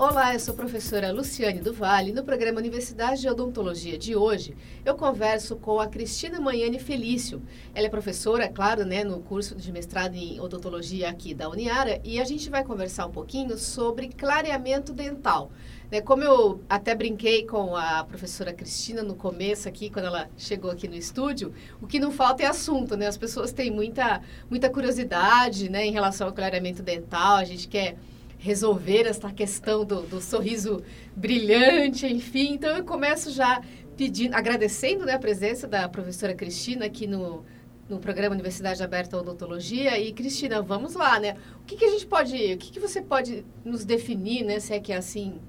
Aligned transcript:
Olá, 0.00 0.32
eu 0.32 0.38
sou 0.38 0.54
a 0.54 0.56
professora 0.56 1.10
Luciane 1.10 1.58
do 1.58 1.72
Vale. 1.72 2.12
No 2.12 2.22
programa 2.22 2.60
Universidade 2.60 3.20
de 3.20 3.28
Odontologia 3.28 3.98
de 3.98 4.14
hoje, 4.14 4.56
eu 4.84 4.94
converso 4.94 5.56
com 5.56 5.80
a 5.80 5.88
Cristina 5.88 6.40
Manhane 6.40 6.78
Felício. 6.78 7.42
Ela 7.74 7.88
é 7.88 7.90
professora, 7.90 8.44
é 8.44 8.48
claro, 8.48 8.84
né, 8.84 9.02
no 9.02 9.18
curso 9.18 9.56
de 9.56 9.72
mestrado 9.72 10.14
em 10.14 10.38
odontologia 10.38 11.08
aqui 11.08 11.34
da 11.34 11.48
Uniara, 11.48 12.00
e 12.04 12.20
a 12.20 12.24
gente 12.24 12.48
vai 12.48 12.62
conversar 12.62 13.06
um 13.06 13.10
pouquinho 13.10 13.58
sobre 13.58 14.06
clareamento 14.06 14.92
dental. 14.92 15.50
Né, 15.90 16.00
como 16.00 16.22
eu 16.22 16.60
até 16.68 16.94
brinquei 16.94 17.44
com 17.44 17.74
a 17.74 18.04
professora 18.04 18.52
Cristina 18.52 19.02
no 19.02 19.16
começo 19.16 19.68
aqui, 19.68 19.90
quando 19.90 20.04
ela 20.04 20.30
chegou 20.36 20.70
aqui 20.70 20.86
no 20.86 20.94
estúdio, 20.94 21.52
o 21.82 21.88
que 21.88 21.98
não 21.98 22.12
falta 22.12 22.44
é 22.44 22.46
assunto, 22.46 22.96
né? 22.96 23.08
As 23.08 23.16
pessoas 23.16 23.50
têm 23.50 23.72
muita, 23.72 24.22
muita 24.48 24.70
curiosidade, 24.70 25.68
né, 25.68 25.84
em 25.84 25.90
relação 25.90 26.28
ao 26.28 26.32
clareamento 26.32 26.84
dental. 26.84 27.34
A 27.34 27.44
gente 27.44 27.66
quer 27.66 27.96
resolver 28.38 29.06
essa 29.06 29.30
questão 29.32 29.84
do, 29.84 30.02
do 30.02 30.20
sorriso 30.20 30.82
brilhante, 31.14 32.06
enfim. 32.06 32.54
Então 32.54 32.76
eu 32.76 32.84
começo 32.84 33.30
já 33.30 33.60
pedindo, 33.96 34.34
agradecendo 34.34 35.04
né, 35.04 35.14
a 35.14 35.18
presença 35.18 35.66
da 35.66 35.88
professora 35.88 36.32
Cristina 36.34 36.86
aqui 36.86 37.06
no, 37.06 37.44
no 37.88 37.98
programa 37.98 38.34
Universidade 38.34 38.82
Aberta 38.82 39.18
Odontologia. 39.18 39.98
E, 39.98 40.12
Cristina, 40.12 40.62
vamos 40.62 40.94
lá, 40.94 41.18
né? 41.18 41.36
O 41.60 41.64
que, 41.64 41.76
que 41.76 41.84
a 41.84 41.90
gente 41.90 42.06
pode, 42.06 42.34
o 42.34 42.58
que, 42.58 42.70
que 42.70 42.80
você 42.80 43.02
pode 43.02 43.44
nos 43.64 43.84
definir, 43.84 44.44
né? 44.44 44.60
Se 44.60 44.72
é 44.72 44.80
que 44.80 44.92
é 44.92 44.96
assim 44.96 45.40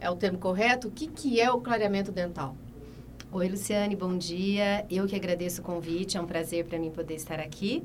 é 0.00 0.10
o 0.10 0.16
termo 0.16 0.38
correto, 0.38 0.88
o 0.88 0.90
que, 0.90 1.06
que 1.06 1.40
é 1.40 1.50
o 1.50 1.60
clareamento 1.60 2.12
dental? 2.12 2.54
Oi, 3.32 3.48
Luciane, 3.48 3.96
bom 3.96 4.18
dia. 4.18 4.84
Eu 4.90 5.06
que 5.06 5.16
agradeço 5.16 5.62
o 5.62 5.64
convite, 5.64 6.18
é 6.18 6.20
um 6.20 6.26
prazer 6.26 6.66
para 6.66 6.78
mim 6.78 6.90
poder 6.90 7.14
estar 7.14 7.40
aqui. 7.40 7.82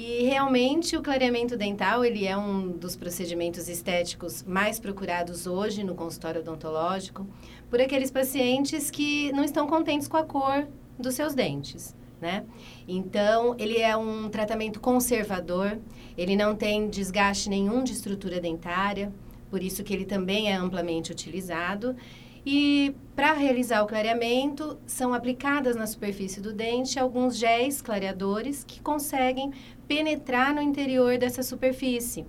E 0.00 0.22
realmente 0.22 0.96
o 0.96 1.02
clareamento 1.02 1.56
dental, 1.56 2.04
ele 2.04 2.24
é 2.24 2.36
um 2.36 2.70
dos 2.70 2.94
procedimentos 2.94 3.68
estéticos 3.68 4.44
mais 4.44 4.78
procurados 4.78 5.44
hoje 5.44 5.82
no 5.82 5.96
consultório 5.96 6.40
odontológico 6.40 7.26
por 7.68 7.80
aqueles 7.80 8.08
pacientes 8.08 8.92
que 8.92 9.32
não 9.32 9.42
estão 9.42 9.66
contentes 9.66 10.06
com 10.06 10.16
a 10.16 10.22
cor 10.22 10.68
dos 10.96 11.16
seus 11.16 11.34
dentes. 11.34 11.96
Né? 12.20 12.44
Então, 12.86 13.56
ele 13.58 13.78
é 13.78 13.96
um 13.96 14.28
tratamento 14.28 14.78
conservador, 14.78 15.76
ele 16.16 16.36
não 16.36 16.54
tem 16.54 16.88
desgaste 16.88 17.48
nenhum 17.50 17.82
de 17.82 17.92
estrutura 17.92 18.40
dentária, 18.40 19.12
por 19.50 19.60
isso 19.60 19.82
que 19.82 19.92
ele 19.92 20.04
também 20.04 20.48
é 20.48 20.54
amplamente 20.54 21.10
utilizado. 21.10 21.96
E 22.44 22.94
para 23.14 23.32
realizar 23.32 23.82
o 23.82 23.86
clareamento, 23.86 24.78
são 24.86 25.12
aplicadas 25.12 25.74
na 25.74 25.86
superfície 25.86 26.40
do 26.40 26.52
dente 26.52 26.98
alguns 26.98 27.36
géis 27.36 27.82
clareadores 27.82 28.64
que 28.64 28.80
conseguem 28.80 29.52
penetrar 29.86 30.54
no 30.54 30.62
interior 30.62 31.18
dessa 31.18 31.42
superfície. 31.42 32.24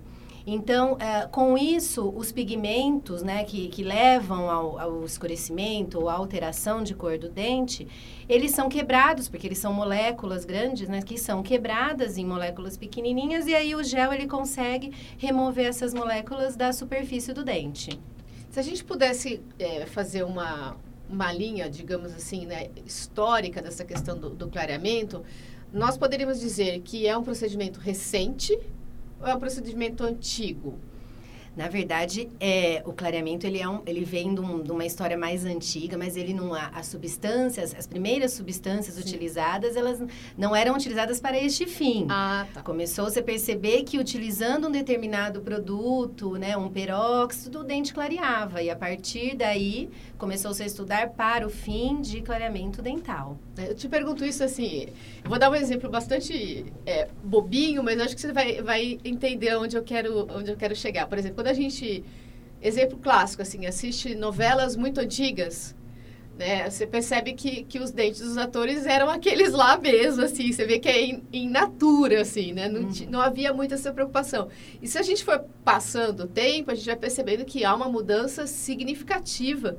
Então, 0.46 0.94
uh, 0.94 1.28
com 1.30 1.56
isso, 1.56 2.12
os 2.16 2.32
pigmentos 2.32 3.22
né, 3.22 3.44
que, 3.44 3.68
que 3.68 3.82
levam 3.82 4.50
ao, 4.50 4.78
ao, 4.78 5.04
escurecimento 5.04 6.00
ou 6.00 6.08
à 6.08 6.14
alteração 6.14 6.82
de 6.82 6.94
cor 6.94 7.18
do 7.18 7.28
dente, 7.28 7.86
eles 8.28 8.52
são 8.52 8.68
quebrados, 8.68 9.28
porque 9.28 9.46
eles 9.46 9.58
são 9.58 9.72
moléculas 9.72 10.44
grandes, 10.44 10.88
né, 10.88 11.02
que 11.02 11.18
são 11.18 11.42
quebradas 11.42 12.16
em 12.16 12.24
moléculas 12.24 12.76
pequenininhas, 12.76 13.46
e 13.46 13.54
aí 13.54 13.74
o 13.74 13.84
gel 13.84 14.12
ele 14.12 14.26
consegue 14.26 14.92
remover 15.18 15.66
essas 15.66 15.92
moléculas 15.92 16.56
da 16.56 16.72
superfície 16.72 17.32
do 17.32 17.44
dente. 17.44 18.00
Se 18.50 18.58
a 18.58 18.62
gente 18.62 18.82
pudesse 18.82 19.40
é, 19.60 19.86
fazer 19.86 20.24
uma, 20.24 20.76
uma 21.08 21.32
linha, 21.32 21.70
digamos 21.70 22.12
assim, 22.12 22.46
né, 22.46 22.68
histórica 22.84 23.62
dessa 23.62 23.84
questão 23.84 24.18
do, 24.18 24.30
do 24.30 24.48
clareamento, 24.48 25.22
nós 25.72 25.96
poderíamos 25.96 26.40
dizer 26.40 26.80
que 26.80 27.06
é 27.06 27.16
um 27.16 27.22
procedimento 27.22 27.78
recente 27.78 28.58
ou 29.20 29.26
é 29.28 29.34
um 29.34 29.38
procedimento 29.38 30.02
antigo? 30.02 30.80
Na 31.56 31.68
verdade, 31.68 32.28
é, 32.38 32.82
o 32.86 32.92
clareamento 32.92 33.46
ele, 33.46 33.58
é 33.58 33.68
um, 33.68 33.82
ele 33.84 34.04
vem 34.04 34.34
de, 34.34 34.40
um, 34.40 34.62
de, 34.62 34.70
uma 34.70 34.86
história 34.86 35.16
mais 35.16 35.44
antiga, 35.44 35.98
mas 35.98 36.16
ele 36.16 36.32
não 36.32 36.54
as 36.54 36.86
substâncias, 36.86 37.74
as 37.76 37.86
primeiras 37.86 38.32
substâncias 38.32 38.94
Sim. 38.94 39.00
utilizadas, 39.00 39.76
elas 39.76 40.00
não 40.38 40.54
eram 40.54 40.74
utilizadas 40.74 41.20
para 41.20 41.38
este 41.38 41.66
fim. 41.66 42.06
Ah, 42.08 42.46
tá. 42.54 42.62
Começou-se 42.62 43.18
a 43.18 43.22
perceber 43.22 43.82
que 43.82 43.98
utilizando 43.98 44.68
um 44.68 44.70
determinado 44.70 45.40
produto, 45.40 46.32
né, 46.36 46.56
um 46.56 46.68
peróxido, 46.68 47.60
o 47.60 47.64
dente 47.64 47.92
clareava 47.92 48.62
e 48.62 48.70
a 48.70 48.76
partir 48.76 49.36
daí 49.36 49.90
começou-se 50.16 50.62
a 50.62 50.66
estudar 50.66 51.10
para 51.10 51.46
o 51.46 51.50
fim 51.50 52.00
de 52.00 52.20
clareamento 52.20 52.80
dental. 52.80 53.38
Eu 53.56 53.74
te 53.74 53.88
pergunto 53.88 54.24
isso 54.24 54.44
assim, 54.44 54.86
vou 55.24 55.38
dar 55.38 55.50
um 55.50 55.54
exemplo 55.54 55.90
bastante 55.90 56.64
é, 56.86 57.08
bobinho, 57.22 57.82
mas 57.82 57.98
acho 58.00 58.14
que 58.14 58.20
você 58.20 58.32
vai, 58.32 58.62
vai 58.62 58.98
entender 59.04 59.56
onde 59.56 59.76
eu 59.76 59.82
quero 59.82 60.28
onde 60.34 60.50
eu 60.50 60.56
quero 60.56 60.74
chegar. 60.74 61.06
Por 61.06 61.18
exemplo, 61.18 61.39
quando 61.40 61.48
a 61.48 61.54
gente 61.54 62.04
exemplo 62.60 62.98
clássico 62.98 63.40
assim 63.40 63.64
assiste 63.64 64.14
novelas 64.14 64.76
muito 64.76 65.00
antigas 65.00 65.74
né 66.36 66.68
você 66.68 66.86
percebe 66.86 67.32
que, 67.32 67.64
que 67.64 67.78
os 67.78 67.90
dentes 67.90 68.20
dos 68.20 68.36
atores 68.36 68.84
eram 68.84 69.08
aqueles 69.08 69.52
lá 69.52 69.78
mesmo 69.78 70.22
assim 70.22 70.52
você 70.52 70.66
vê 70.66 70.78
que 70.78 70.86
é 70.86 71.02
in, 71.02 71.22
in 71.32 71.48
natura 71.48 72.20
assim 72.20 72.52
né 72.52 72.68
não, 72.68 72.82
uhum. 72.82 72.92
não 73.08 73.22
havia 73.22 73.54
muita 73.54 73.76
essa 73.76 73.90
preocupação 73.90 74.48
e 74.82 74.86
se 74.86 74.98
a 74.98 75.02
gente 75.02 75.24
for 75.24 75.42
passando 75.64 76.24
o 76.24 76.26
tempo 76.26 76.70
a 76.70 76.74
gente 76.74 76.84
vai 76.84 76.96
percebendo 76.96 77.42
que 77.46 77.64
há 77.64 77.74
uma 77.74 77.88
mudança 77.88 78.46
significativa 78.46 79.78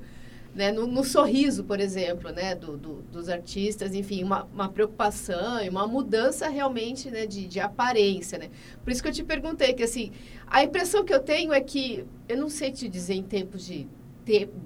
né, 0.53 0.71
no, 0.71 0.85
no, 0.85 1.03
sorriso, 1.03 1.63
por 1.63 1.79
exemplo, 1.79 2.29
né, 2.31 2.55
do, 2.55 2.77
do, 2.77 3.01
dos 3.03 3.29
artistas, 3.29 3.95
enfim, 3.95 4.23
uma, 4.23 4.43
uma 4.53 4.67
preocupação 4.67 5.63
e 5.63 5.69
uma 5.69 5.87
mudança 5.87 6.49
realmente 6.49 7.09
né, 7.09 7.25
de, 7.25 7.47
de 7.47 7.59
aparência. 7.59 8.37
Né? 8.37 8.49
Por 8.83 8.91
isso 8.91 9.01
que 9.01 9.07
eu 9.07 9.13
te 9.13 9.23
perguntei, 9.23 9.73
que 9.73 9.83
assim, 9.83 10.11
a 10.47 10.63
impressão 10.63 11.05
que 11.05 11.13
eu 11.13 11.21
tenho 11.21 11.53
é 11.53 11.61
que, 11.61 12.05
eu 12.27 12.37
não 12.37 12.49
sei 12.49 12.71
te 12.71 12.89
dizer 12.89 13.13
em 13.13 13.23
tempos 13.23 13.65
de, 13.65 13.87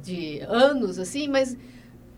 de, 0.01 0.40
anos, 0.47 0.97
assim, 0.97 1.28
mas 1.28 1.56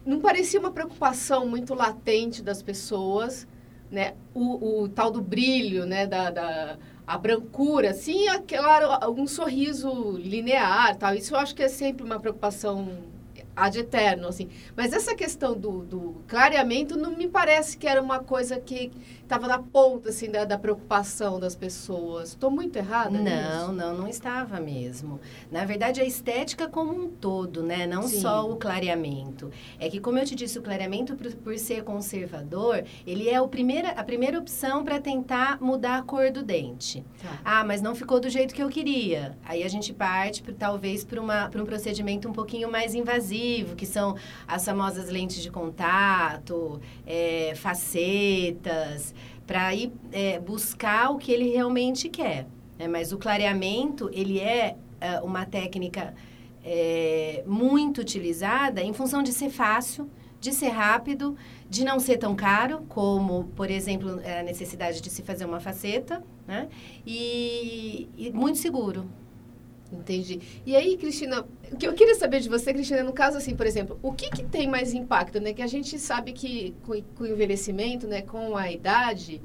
não 0.05 0.21
parecia 0.21 0.59
uma 0.59 0.71
preocupação 0.71 1.45
muito 1.47 1.73
latente 1.73 2.41
das 2.41 2.61
pessoas, 2.63 3.45
né? 3.91 4.13
O, 4.33 4.83
o 4.83 4.89
tal 4.89 5.11
do 5.11 5.21
brilho, 5.21 5.85
né? 5.85 6.07
Da, 6.07 6.29
da 6.29 6.77
a 7.05 7.17
brancura, 7.17 7.91
é 7.91 8.39
claro, 8.45 9.11
um 9.13 9.25
sorriso 9.25 10.17
linear, 10.17 10.93
tal. 10.97 11.15
Isso 11.15 11.33
eu 11.33 11.39
acho 11.39 11.55
que 11.55 11.63
é 11.63 11.69
sempre 11.69 12.03
uma 12.03 12.19
preocupação 12.19 12.89
ad 13.57 13.75
eterno, 13.75 14.27
assim. 14.27 14.49
Mas 14.75 14.93
essa 14.93 15.15
questão 15.15 15.57
do, 15.57 15.83
do 15.83 16.23
clareamento 16.27 16.95
não 16.95 17.17
me 17.17 17.27
parece 17.27 17.75
que 17.75 17.87
era 17.87 17.99
uma 17.99 18.19
coisa 18.19 18.59
que 18.59 18.91
estava 19.27 19.45
na 19.45 19.59
ponta, 19.59 20.09
assim, 20.09 20.31
da, 20.31 20.45
da 20.45 20.57
preocupação 20.57 21.37
das 21.39 21.53
pessoas. 21.55 22.29
Estou 22.29 22.49
muito 22.49 22.77
errada 22.77 23.09
Não, 23.11 23.23
nisso? 23.23 23.71
não, 23.73 23.97
não 23.97 24.07
estava 24.07 24.59
mesmo. 24.59 25.19
Na 25.51 25.65
verdade, 25.65 25.99
a 25.99 26.05
estética 26.05 26.67
como 26.67 26.93
um 26.93 27.09
todo, 27.09 27.61
né? 27.61 27.85
Não 27.85 28.03
Sim. 28.03 28.21
só 28.21 28.49
o 28.49 28.55
clareamento. 28.55 29.51
É 29.79 29.89
que, 29.89 29.99
como 29.99 30.17
eu 30.17 30.25
te 30.25 30.33
disse, 30.33 30.57
o 30.57 30.61
clareamento, 30.61 31.15
por, 31.15 31.31
por 31.35 31.57
ser 31.59 31.83
conservador, 31.83 32.83
ele 33.05 33.29
é 33.29 33.41
o 33.41 33.47
primeira, 33.49 33.89
a 33.91 34.03
primeira 34.03 34.39
opção 34.39 34.83
para 34.83 34.99
tentar 34.99 35.61
mudar 35.61 35.97
a 35.97 36.01
cor 36.03 36.31
do 36.31 36.41
dente. 36.41 37.03
Tá. 37.21 37.39
Ah, 37.43 37.63
mas 37.65 37.81
não 37.81 37.93
ficou 37.93 38.19
do 38.21 38.29
jeito 38.29 38.55
que 38.55 38.63
eu 38.63 38.69
queria. 38.69 39.37
Aí 39.43 39.61
a 39.61 39.67
gente 39.67 39.93
parte, 39.93 40.41
por, 40.41 40.53
talvez, 40.53 41.03
para 41.03 41.21
um 41.21 41.65
procedimento 41.65 42.29
um 42.29 42.33
pouquinho 42.33 42.71
mais 42.71 42.95
invasivo 42.95 43.75
que 43.75 43.85
são 43.85 44.15
as 44.47 44.63
famosas 44.63 45.09
lentes 45.09 45.41
de 45.41 45.51
contato, 45.51 46.79
é, 47.05 47.53
facetas, 47.55 49.13
para 49.47 49.73
ir 49.73 49.91
é, 50.11 50.39
buscar 50.39 51.09
o 51.09 51.17
que 51.17 51.31
ele 51.31 51.49
realmente 51.49 52.09
quer. 52.09 52.45
Né? 52.77 52.87
Mas 52.87 53.13
o 53.13 53.17
clareamento, 53.17 54.09
ele 54.13 54.39
é, 54.39 54.75
é 54.99 55.21
uma 55.21 55.45
técnica 55.45 56.13
é, 56.63 57.43
muito 57.47 58.01
utilizada 58.01 58.83
em 58.83 58.93
função 58.93 59.23
de 59.23 59.31
ser 59.31 59.49
fácil, 59.49 60.09
de 60.39 60.51
ser 60.51 60.69
rápido, 60.69 61.35
de 61.69 61.83
não 61.83 61.99
ser 61.99 62.17
tão 62.17 62.35
caro, 62.35 62.85
como, 62.89 63.45
por 63.55 63.71
exemplo, 63.71 64.19
a 64.39 64.43
necessidade 64.43 65.01
de 65.01 65.09
se 65.09 65.23
fazer 65.23 65.45
uma 65.45 65.59
faceta, 65.59 66.21
né? 66.45 66.67
e, 67.05 68.07
e 68.17 68.31
muito 68.31 68.59
seguro. 68.59 69.09
Entendi. 69.91 70.41
E 70.65 70.75
aí, 70.75 70.97
Cristina, 70.97 71.45
o 71.71 71.77
que 71.77 71.87
eu 71.87 71.93
queria 71.93 72.15
saber 72.15 72.39
de 72.41 72.49
você, 72.49 72.73
Cristina, 72.73 73.03
no 73.03 73.13
caso 73.13 73.37
assim, 73.37 73.55
por 73.55 73.65
exemplo, 73.65 73.97
o 74.01 74.11
que, 74.11 74.29
que 74.29 74.43
tem 74.43 74.67
mais 74.67 74.93
impacto, 74.93 75.39
né? 75.39 75.53
Que 75.53 75.61
a 75.61 75.67
gente 75.67 75.97
sabe 75.97 76.33
que 76.33 76.75
com, 76.85 77.01
com, 77.15 77.23
o 77.23 77.27
envelhecimento, 77.27 78.05
né, 78.05 78.21
com 78.21 78.57
a 78.57 78.69
idade, 78.71 79.41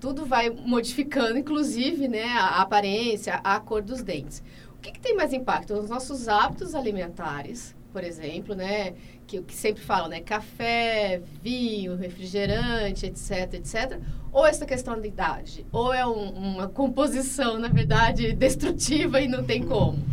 tudo 0.00 0.24
vai 0.24 0.48
modificando, 0.50 1.38
inclusive, 1.38 2.08
né, 2.08 2.24
a, 2.24 2.62
aparência, 2.62 3.34
a 3.44 3.60
cor 3.60 3.82
dos 3.82 4.02
dentes. 4.02 4.42
O 4.76 4.80
que, 4.80 4.92
que 4.92 5.00
tem 5.00 5.14
mais 5.14 5.32
impacto? 5.32 5.74
Os 5.74 5.88
nossos 5.88 6.26
hábitos 6.26 6.74
alimentares, 6.74 7.74
por 7.92 8.02
exemplo, 8.02 8.54
né? 8.54 8.94
Que 9.32 9.38
o 9.38 9.42
que 9.42 9.54
sempre 9.54 9.82
falam, 9.82 10.10
né? 10.10 10.20
Café, 10.20 11.22
vinho, 11.42 11.96
refrigerante, 11.96 13.06
etc, 13.06 13.54
etc. 13.54 13.98
Ou 14.30 14.46
essa 14.46 14.66
questão 14.66 15.00
da 15.00 15.06
idade? 15.06 15.64
Ou 15.72 15.90
é 15.90 16.06
um, 16.06 16.28
uma 16.28 16.68
composição, 16.68 17.58
na 17.58 17.68
verdade, 17.68 18.30
destrutiva 18.36 19.22
e 19.22 19.28
não 19.28 19.42
tem 19.42 19.62
como? 19.62 20.04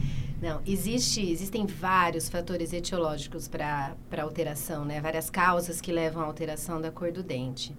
Não, 0.42 0.62
existe, 0.66 1.30
existem 1.30 1.66
vários 1.66 2.30
fatores 2.30 2.72
etiológicos 2.72 3.50
para 3.50 3.94
alteração, 4.22 4.86
né? 4.86 5.02
Várias 5.02 5.30
causas 5.30 5.82
que 5.82 5.92
levam 5.92 6.24
à 6.24 6.26
alteração 6.26 6.80
da 6.80 6.90
cor 6.90 7.12
do 7.12 7.22
dente. 7.22 7.76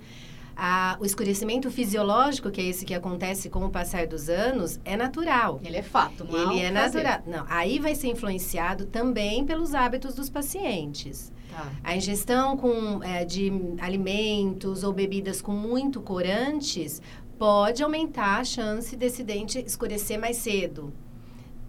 A, 0.62 0.99
o 1.01 1.07
escurecimento 1.07 1.71
fisiológico, 1.71 2.51
que 2.51 2.61
é 2.61 2.65
esse 2.65 2.85
que 2.85 2.93
acontece 2.93 3.49
com 3.49 3.65
o 3.65 3.71
passar 3.71 4.07
dos 4.07 4.29
anos, 4.29 4.79
é 4.85 4.95
natural. 4.95 5.59
Ele 5.65 5.79
é 5.79 5.83
fato, 5.83 6.23
não 6.23 6.53
Ele 6.53 6.61
é, 6.61 6.67
é 6.67 6.71
natural. 6.71 7.23
Não, 7.27 7.47
aí 7.49 7.79
vai 7.79 7.95
ser 7.95 8.09
influenciado 8.09 8.85
também 8.85 9.43
pelos 9.47 9.73
hábitos 9.73 10.15
dos 10.15 10.29
pacientes. 10.29 11.33
Tá. 11.51 11.73
A 11.83 11.97
ingestão 11.97 12.59
com, 12.59 13.03
é, 13.03 13.25
de 13.25 13.51
alimentos 13.81 14.85
ou 14.85 14.93
bebidas 14.93 15.41
com 15.41 15.53
muito 15.53 15.99
corantes 16.03 17.01
pode 17.39 17.83
aumentar 17.83 18.41
a 18.41 18.45
chance 18.45 18.95
desse 18.95 19.25
dente 19.25 19.59
escurecer 19.61 20.21
mais 20.21 20.37
cedo. 20.37 20.93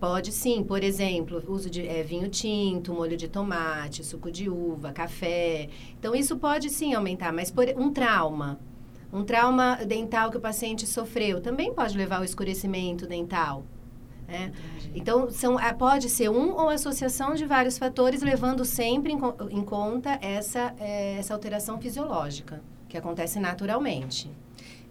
Pode 0.02 0.34
sim, 0.34 0.66
por 0.66 0.84
exemplo, 0.84 1.42
uso 1.48 1.70
de 1.70 1.88
é, 1.88 2.04
vinho 2.04 2.28
tinto, 2.28 2.94
molho 2.94 3.16
de 3.16 3.30
tomate, 3.30 4.04
suco 4.04 4.30
de 4.30 4.50
uva, 4.50 4.92
café. 4.92 5.70
Então, 5.98 6.14
isso 6.14 6.36
pode 6.38 6.70
sim 6.70 6.94
aumentar, 6.94 7.32
mas 7.32 7.50
por 7.50 7.68
um 7.78 7.90
trauma, 7.90 8.60
um 9.12 9.24
trauma 9.24 9.78
dental 9.86 10.32
que 10.32 10.38
o 10.38 10.42
paciente 10.42 10.88
sofreu 10.88 11.42
também 11.42 11.74
pode 11.74 11.98
levar 11.98 12.18
ao 12.18 12.24
escurecimento 12.24 13.06
dental. 13.06 13.64
Né? 14.32 14.54
Então, 14.96 15.30
são, 15.30 15.58
pode 15.78 16.10
ser 16.10 16.30
um 16.30 16.54
ou 16.54 16.70
associação 16.70 17.34
de 17.34 17.46
vários 17.46 17.78
fatores, 17.78 18.22
levando 18.22 18.64
sempre 18.64 19.12
em, 19.12 19.20
em 19.50 19.62
conta 19.62 20.18
essa, 20.22 20.74
é, 20.80 21.18
essa 21.18 21.34
alteração 21.34 21.80
fisiológica, 21.80 22.62
que 22.88 22.98
acontece 22.98 23.40
naturalmente. 23.40 24.32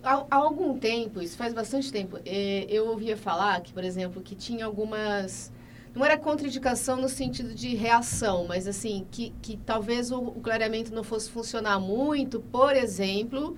Há, 0.03 0.27
há, 0.31 0.37
algum 0.37 0.79
tempo, 0.79 1.23
isso 1.23 1.37
faz 1.37 1.55
bastante 1.55 1.91
tempo, 1.91 2.19
é, 2.25 2.67
eu 2.69 2.89
ouvia 2.89 3.17
falar 3.17 3.61
que, 3.63 3.73
por 3.73 3.85
exemplo, 3.85 4.21
que 4.23 4.35
tinha 4.35 4.67
algumas... 4.67 5.51
Não 5.93 6.05
era 6.05 6.17
contraindicação 6.17 6.97
no 6.97 7.09
sentido 7.09 7.53
de 7.53 7.75
reação, 7.75 8.47
mas 8.47 8.69
assim, 8.69 9.05
que, 9.11 9.31
que 9.43 9.57
talvez 9.57 10.13
o, 10.13 10.19
o 10.21 10.41
clareamento 10.41 10.95
não 10.95 11.03
fosse 11.03 11.29
funcionar 11.29 11.81
muito, 11.81 12.39
por 12.39 12.77
exemplo, 12.77 13.57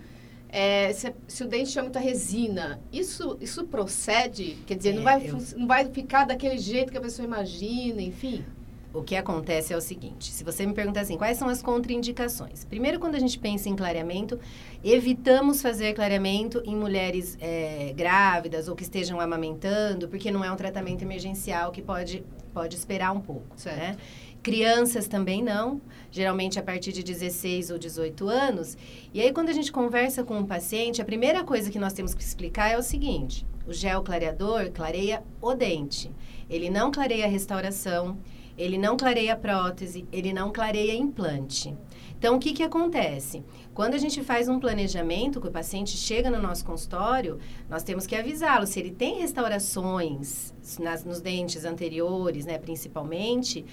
é, 0.53 0.93
se, 0.93 1.15
se, 1.27 1.43
o 1.43 1.49
dente 1.49 1.71
tiver 1.71 1.83
muita 1.83 1.99
resina, 1.99 2.79
isso, 2.93 3.39
isso 3.41 3.65
procede? 3.65 4.59
Quer 4.67 4.77
dizer, 4.77 4.91
é, 4.91 4.93
não, 4.93 5.03
vai, 5.03 5.27
eu... 5.27 5.39
não 5.57 5.67
vai 5.67 5.87
ficar 5.87 6.27
daquele 6.27 6.59
jeito 6.59 6.93
que 6.93 6.99
a 6.99 7.01
pessoa 7.01 7.27
imagina, 7.27 8.03
enfim? 8.03 8.45
O 8.93 9.03
que 9.03 9.17
acontece 9.17 9.73
é 9.73 9.77
o 9.77 9.81
seguinte: 9.81 10.31
se 10.31 10.45
você 10.45 10.67
me 10.67 10.75
perguntar 10.75 11.01
assim, 11.01 11.17
quais 11.17 11.39
são 11.39 11.49
as 11.49 11.63
contraindicações? 11.63 12.65
Primeiro, 12.65 13.01
quando 13.01 13.15
a 13.15 13.19
gente 13.19 13.39
pensa 13.39 13.71
em 13.71 13.75
clareamento, 13.75 14.39
evitamos 14.85 15.63
fazer 15.63 15.95
clareamento 15.95 16.63
em 16.67 16.77
mulheres 16.77 17.39
é, 17.41 17.95
grávidas 17.97 18.69
ou 18.69 18.77
que 18.77 18.83
estejam 18.83 19.19
amamentando, 19.19 20.07
porque 20.07 20.31
não 20.31 20.45
é 20.45 20.53
um 20.53 20.57
tratamento 20.57 21.01
emergencial 21.01 21.73
que 21.73 21.81
pode, 21.81 22.23
pode 22.53 22.77
esperar 22.77 23.13
um 23.13 23.21
pouco. 23.21 23.47
Certo. 23.57 23.79
Né? 23.79 23.97
Crianças 24.43 25.07
também 25.07 25.41
não, 25.41 25.81
geralmente 26.11 26.59
a 26.59 26.63
partir 26.63 26.93
de 26.93 27.05
16 27.05 27.71
ou 27.71 27.79
18 27.79 28.29
anos. 28.29 28.77
E 29.15 29.21
aí, 29.21 29.33
quando 29.33 29.51
a 29.51 29.53
gente 29.53 29.71
conversa 29.71 30.25
com 30.25 30.37
um 30.37 30.47
paciente, 30.47 31.01
a 31.01 31.05
primeira 31.05 31.45
coisa 31.45 31.71
que 31.71 31.79
nós 31.79 31.93
temos 31.93 32.13
que 32.13 32.23
explicar 32.25 32.69
é 32.69 32.77
o 32.77 32.83
seguinte: 32.83 33.47
o 33.67 33.73
gel 33.73 34.03
clareador 34.03 34.71
clareia 34.73 35.23
o 35.41 35.55
dente. 35.55 36.11
Ele 36.51 36.71
não 36.71 36.91
clareia 36.91 37.27
a 37.27 37.29
restauração, 37.29 38.19
ele 38.59 38.77
não 38.77 38.97
clareia 38.97 39.35
a 39.35 39.37
prótese, 39.37 40.07
ele 40.11 40.33
não 40.33 40.53
clareia 40.53 40.95
implante. 40.95 41.77
Então, 42.19 42.37
o 42.37 42.39
que, 42.39 42.53
que 42.53 42.63
acontece? 42.63 43.43
Quando 43.73 43.95
a 43.95 43.99
gente 43.99 44.23
faz 44.23 44.49
um 44.49 44.61
planejamento, 44.61 45.41
que 45.41 45.49
o 45.49 45.53
paciente 45.53 45.97
chega 45.97 46.31
no 46.31 46.41
nosso 46.41 46.65
consultório, 46.65 47.39
nós 47.69 47.83
temos 47.83 48.07
que 48.07 48.15
avisá-lo 48.15 48.67
se 48.67 48.79
ele 48.79 48.91
tem 48.91 49.21
restaurações 49.21 50.53
nas, 50.79 51.05
nos 51.05 51.21
dentes 51.21 51.65
anteriores, 51.65 52.45
né, 52.45 52.59
principalmente 52.59 53.65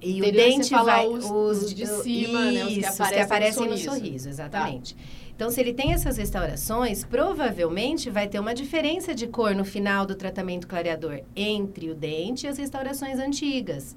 e 0.00 0.22
o 0.22 0.32
dente 0.32 0.70
vai. 0.70 1.06
Os, 1.06 1.24
os, 1.24 1.74
de 1.74 1.86
cima, 1.86 2.46
isso, 2.46 2.54
né? 2.54 2.64
Os 2.64 2.74
que 2.74 2.84
aparecem, 2.84 3.16
que 3.16 3.20
aparecem 3.20 3.68
no, 3.68 3.76
sorriso. 3.76 3.90
no, 3.90 3.96
sorriso. 3.96 4.28
exatamente. 4.28 4.94
Tá. 4.94 5.00
Então, 5.34 5.50
se 5.50 5.60
ele 5.60 5.72
tem 5.72 5.92
essas 5.92 6.16
restaurações, 6.16 7.04
provavelmente 7.04 8.10
vai 8.10 8.26
ter 8.26 8.40
uma 8.40 8.52
diferença 8.52 9.14
de 9.14 9.28
cor 9.28 9.54
no 9.54 9.64
final 9.64 10.04
do 10.04 10.16
tratamento 10.16 10.66
clareador 10.66 11.20
entre 11.36 11.90
o 11.90 11.94
dente 11.94 12.44
e 12.44 12.48
as 12.48 12.58
restaurações 12.58 13.20
antigas. 13.20 13.96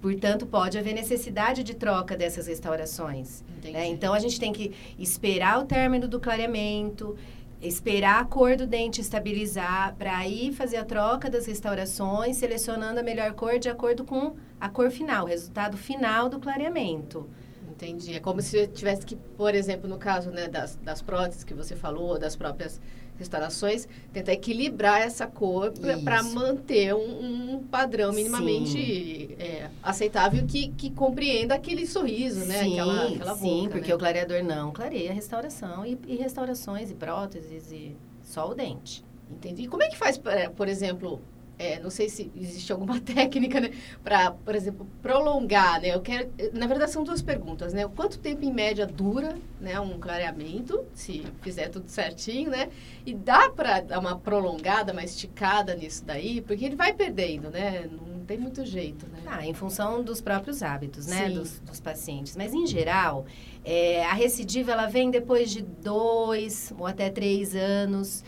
Portanto, 0.00 0.46
pode 0.46 0.78
haver 0.78 0.94
necessidade 0.94 1.62
de 1.62 1.74
troca 1.74 2.16
dessas 2.16 2.46
restaurações. 2.46 3.44
Né? 3.62 3.88
Então, 3.88 4.14
a 4.14 4.18
gente 4.18 4.40
tem 4.40 4.50
que 4.52 4.72
esperar 4.98 5.60
o 5.60 5.64
término 5.64 6.08
do 6.08 6.18
clareamento, 6.18 7.16
esperar 7.60 8.20
a 8.20 8.24
cor 8.24 8.56
do 8.56 8.66
dente 8.66 9.00
estabilizar 9.00 9.94
para 9.96 10.16
aí 10.16 10.52
fazer 10.52 10.76
a 10.76 10.84
troca 10.84 11.30
das 11.30 11.46
restaurações, 11.46 12.36
selecionando 12.36 13.00
a 13.00 13.02
melhor 13.02 13.32
cor 13.32 13.58
de 13.58 13.68
acordo 13.68 14.04
com 14.04 14.36
a 14.60 14.68
cor 14.68 14.90
final, 14.90 15.24
o 15.24 15.28
resultado 15.28 15.76
final 15.76 16.28
do 16.28 16.38
clareamento. 16.38 17.28
Entendi. 17.70 18.14
É 18.14 18.20
como 18.20 18.40
se 18.40 18.66
tivesse 18.68 19.04
que, 19.04 19.16
por 19.16 19.54
exemplo, 19.54 19.88
no 19.88 19.98
caso 19.98 20.30
né, 20.30 20.48
das, 20.48 20.76
das 20.76 21.02
próteses 21.02 21.44
que 21.44 21.52
você 21.52 21.76
falou, 21.76 22.18
das 22.18 22.34
próprias 22.34 22.80
restaurações, 23.18 23.88
tentar 24.12 24.32
equilibrar 24.32 25.00
essa 25.00 25.26
cor 25.26 25.72
para 26.04 26.22
manter 26.22 26.94
um, 26.94 27.54
um, 27.54 27.62
padrão 27.64 28.12
minimamente 28.12 29.34
é, 29.38 29.70
aceitável 29.82 30.44
que, 30.46 30.68
que 30.68 30.90
compreenda 30.90 31.54
aquele 31.54 31.86
sorriso, 31.86 32.44
né? 32.44 32.62
Sim, 32.62 32.72
aquela, 32.72 33.08
aquela 33.08 33.34
boca, 33.34 33.48
sim 33.48 33.68
porque 33.70 33.88
né? 33.88 33.94
o 33.94 33.98
clareador 33.98 34.44
não 34.44 34.72
clareia 34.72 35.10
a 35.10 35.14
restauração 35.14 35.84
e, 35.84 35.98
e 36.06 36.16
restaurações 36.16 36.90
e 36.90 36.94
próteses 36.94 37.70
e 37.72 37.96
só 38.22 38.50
o 38.50 38.54
dente. 38.54 39.04
Entendi. 39.30 39.62
E 39.62 39.68
como 39.68 39.82
é 39.82 39.88
que 39.88 39.96
faz, 39.96 40.20
por 40.54 40.68
exemplo, 40.68 41.20
é, 41.58 41.80
não 41.80 41.90
sei 41.90 42.08
se 42.08 42.30
existe 42.36 42.70
alguma 42.72 43.00
técnica, 43.02 43.60
né, 43.60 43.70
para, 44.04 44.30
por 44.30 44.54
exemplo, 44.54 44.86
prolongar, 45.00 45.80
né? 45.80 45.94
Eu 45.94 46.00
quero, 46.00 46.30
na 46.52 46.66
verdade 46.66 46.90
são 46.90 47.02
duas 47.02 47.22
perguntas, 47.22 47.72
né? 47.72 47.88
Quanto 47.94 48.18
tempo 48.18 48.44
em 48.44 48.52
média 48.52 48.86
dura, 48.86 49.36
né, 49.60 49.78
um 49.80 49.98
clareamento, 49.98 50.84
se 50.94 51.24
fizer 51.40 51.68
tudo 51.68 51.88
certinho, 51.88 52.50
né? 52.50 52.68
E 53.04 53.14
dá 53.14 53.48
para 53.50 53.80
dar 53.80 53.98
uma 53.98 54.18
prolongada, 54.18 54.92
uma 54.92 55.04
esticada 55.04 55.74
nisso 55.74 56.04
daí, 56.04 56.40
porque 56.40 56.64
ele 56.64 56.76
vai 56.76 56.92
perdendo, 56.92 57.50
né? 57.50 57.88
Não 57.90 58.24
tem 58.26 58.38
muito 58.38 58.64
jeito, 58.66 59.06
né? 59.06 59.20
Ah, 59.26 59.46
em 59.46 59.54
função 59.54 60.02
dos 60.02 60.20
próprios 60.20 60.62
hábitos, 60.62 61.06
né, 61.06 61.30
dos, 61.30 61.60
dos, 61.60 61.80
pacientes. 61.80 62.36
Mas 62.36 62.52
em 62.52 62.66
geral, 62.66 63.24
é, 63.64 64.04
a 64.04 64.12
recidiva 64.12 64.72
ela 64.72 64.86
vem 64.86 65.10
depois 65.10 65.50
de 65.50 65.62
dois 65.62 66.72
ou 66.78 66.86
até 66.86 67.08
três 67.08 67.54
anos. 67.54 68.24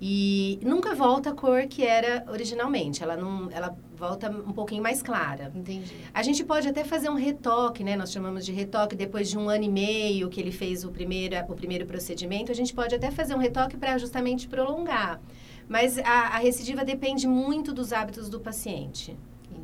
E 0.00 0.60
nunca 0.62 0.94
volta 0.94 1.30
a 1.30 1.34
cor 1.34 1.66
que 1.66 1.84
era 1.84 2.24
originalmente. 2.28 3.02
Ela 3.02 3.16
não, 3.16 3.50
ela 3.50 3.76
volta 3.96 4.30
um 4.30 4.52
pouquinho 4.52 4.82
mais 4.82 5.02
clara. 5.02 5.50
Entendi. 5.54 5.92
A 6.14 6.22
gente 6.22 6.44
pode 6.44 6.68
até 6.68 6.84
fazer 6.84 7.08
um 7.08 7.14
retoque, 7.14 7.82
né? 7.82 7.96
Nós 7.96 8.12
chamamos 8.12 8.46
de 8.46 8.52
retoque 8.52 8.94
depois 8.94 9.28
de 9.28 9.36
um 9.36 9.48
ano 9.48 9.64
e 9.64 9.68
meio 9.68 10.28
que 10.28 10.40
ele 10.40 10.52
fez 10.52 10.84
o 10.84 10.90
primeiro, 10.90 11.36
o 11.48 11.54
primeiro 11.54 11.84
procedimento. 11.84 12.52
A 12.52 12.54
gente 12.54 12.72
pode 12.72 12.94
até 12.94 13.10
fazer 13.10 13.34
um 13.34 13.38
retoque 13.38 13.76
para 13.76 13.98
justamente 13.98 14.46
prolongar. 14.46 15.20
Mas 15.68 15.98
a, 15.98 16.36
a 16.36 16.38
recidiva 16.38 16.84
depende 16.84 17.26
muito 17.26 17.72
dos 17.72 17.92
hábitos 17.92 18.28
do 18.28 18.40
paciente. 18.40 19.16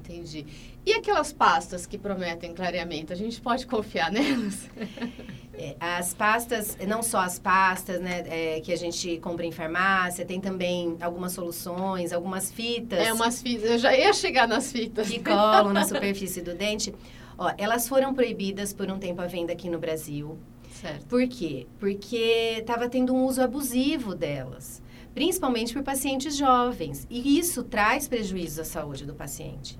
Entendi. 0.04 0.44
E 0.84 0.92
aquelas 0.92 1.32
pastas 1.32 1.86
que 1.86 1.96
prometem 1.96 2.52
clareamento, 2.52 3.10
a 3.12 3.16
gente 3.16 3.40
pode 3.40 3.66
confiar 3.66 4.12
nelas? 4.12 4.68
É, 5.56 5.76
as 5.78 6.12
pastas, 6.12 6.76
não 6.84 7.00
só 7.00 7.20
as 7.20 7.38
pastas 7.38 8.00
né, 8.00 8.24
é, 8.26 8.60
que 8.60 8.72
a 8.72 8.76
gente 8.76 9.18
compra 9.18 9.46
em 9.46 9.52
farmácia, 9.52 10.26
tem 10.26 10.40
também 10.40 10.96
algumas 11.00 11.30
soluções, 11.30 12.12
algumas 12.12 12.50
fitas. 12.50 12.98
É, 12.98 13.12
umas 13.12 13.40
fitas, 13.40 13.70
eu 13.70 13.78
já 13.78 13.96
ia 13.96 14.12
chegar 14.12 14.48
nas 14.48 14.72
fitas. 14.72 15.08
Que 15.08 15.20
colam 15.20 15.72
na 15.72 15.84
superfície 15.86 16.42
do 16.42 16.56
dente. 16.56 16.92
Ó, 17.38 17.52
elas 17.56 17.86
foram 17.86 18.12
proibidas 18.12 18.72
por 18.72 18.90
um 18.90 18.98
tempo 18.98 19.22
à 19.22 19.28
venda 19.28 19.52
aqui 19.52 19.70
no 19.70 19.78
Brasil. 19.78 20.36
Certo. 20.72 21.06
Por 21.06 21.24
quê? 21.28 21.68
Porque 21.78 22.56
estava 22.58 22.88
tendo 22.88 23.14
um 23.14 23.24
uso 23.24 23.40
abusivo 23.40 24.12
delas, 24.12 24.82
principalmente 25.14 25.72
por 25.72 25.84
pacientes 25.84 26.36
jovens. 26.36 27.06
E 27.08 27.38
isso 27.38 27.62
traz 27.62 28.08
prejuízo 28.08 28.60
à 28.60 28.64
saúde 28.64 29.06
do 29.06 29.14
paciente. 29.14 29.78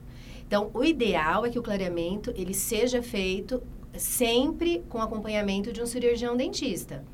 Então, 0.54 0.70
o 0.72 0.84
ideal 0.84 1.44
é 1.44 1.50
que 1.50 1.58
o 1.58 1.62
clareamento 1.64 2.32
ele 2.36 2.54
seja 2.54 3.02
feito 3.02 3.60
sempre 3.98 4.84
com 4.88 5.02
acompanhamento 5.02 5.72
de 5.72 5.82
um 5.82 5.86
cirurgião 5.86 6.36
dentista. 6.36 7.04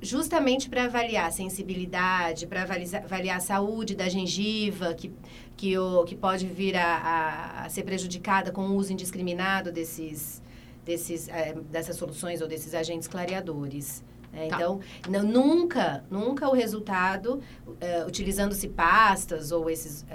Justamente 0.00 0.70
para 0.70 0.84
avaliar 0.84 1.26
a 1.26 1.30
sensibilidade, 1.30 2.46
para 2.46 2.62
avaliar, 2.62 3.04
avaliar, 3.04 3.36
a 3.36 3.40
saúde 3.40 3.94
da 3.94 4.08
gengiva, 4.08 4.94
que, 4.94 5.12
que, 5.54 5.76
o, 5.76 6.04
que 6.04 6.16
pode 6.16 6.46
vir 6.46 6.74
a, 6.74 6.96
a, 6.96 7.64
a 7.66 7.68
ser 7.68 7.82
prejudicada 7.82 8.50
com 8.50 8.62
o 8.62 8.74
uso 8.74 8.90
indiscriminado 8.90 9.70
desses, 9.70 10.42
desses, 10.82 11.28
é, 11.28 11.52
dessas 11.70 11.96
soluções 11.96 12.40
ou 12.40 12.48
desses 12.48 12.72
agentes 12.72 13.06
clareadores. 13.06 14.02
É, 14.32 14.46
tá. 14.46 14.56
Então, 14.56 14.80
não, 15.10 15.22
nunca, 15.22 16.04
nunca 16.10 16.48
o 16.48 16.54
resultado, 16.54 17.42
é, 17.78 18.06
utilizando-se 18.06 18.66
pastas 18.66 19.52
ou 19.52 19.68
esses 19.68 20.06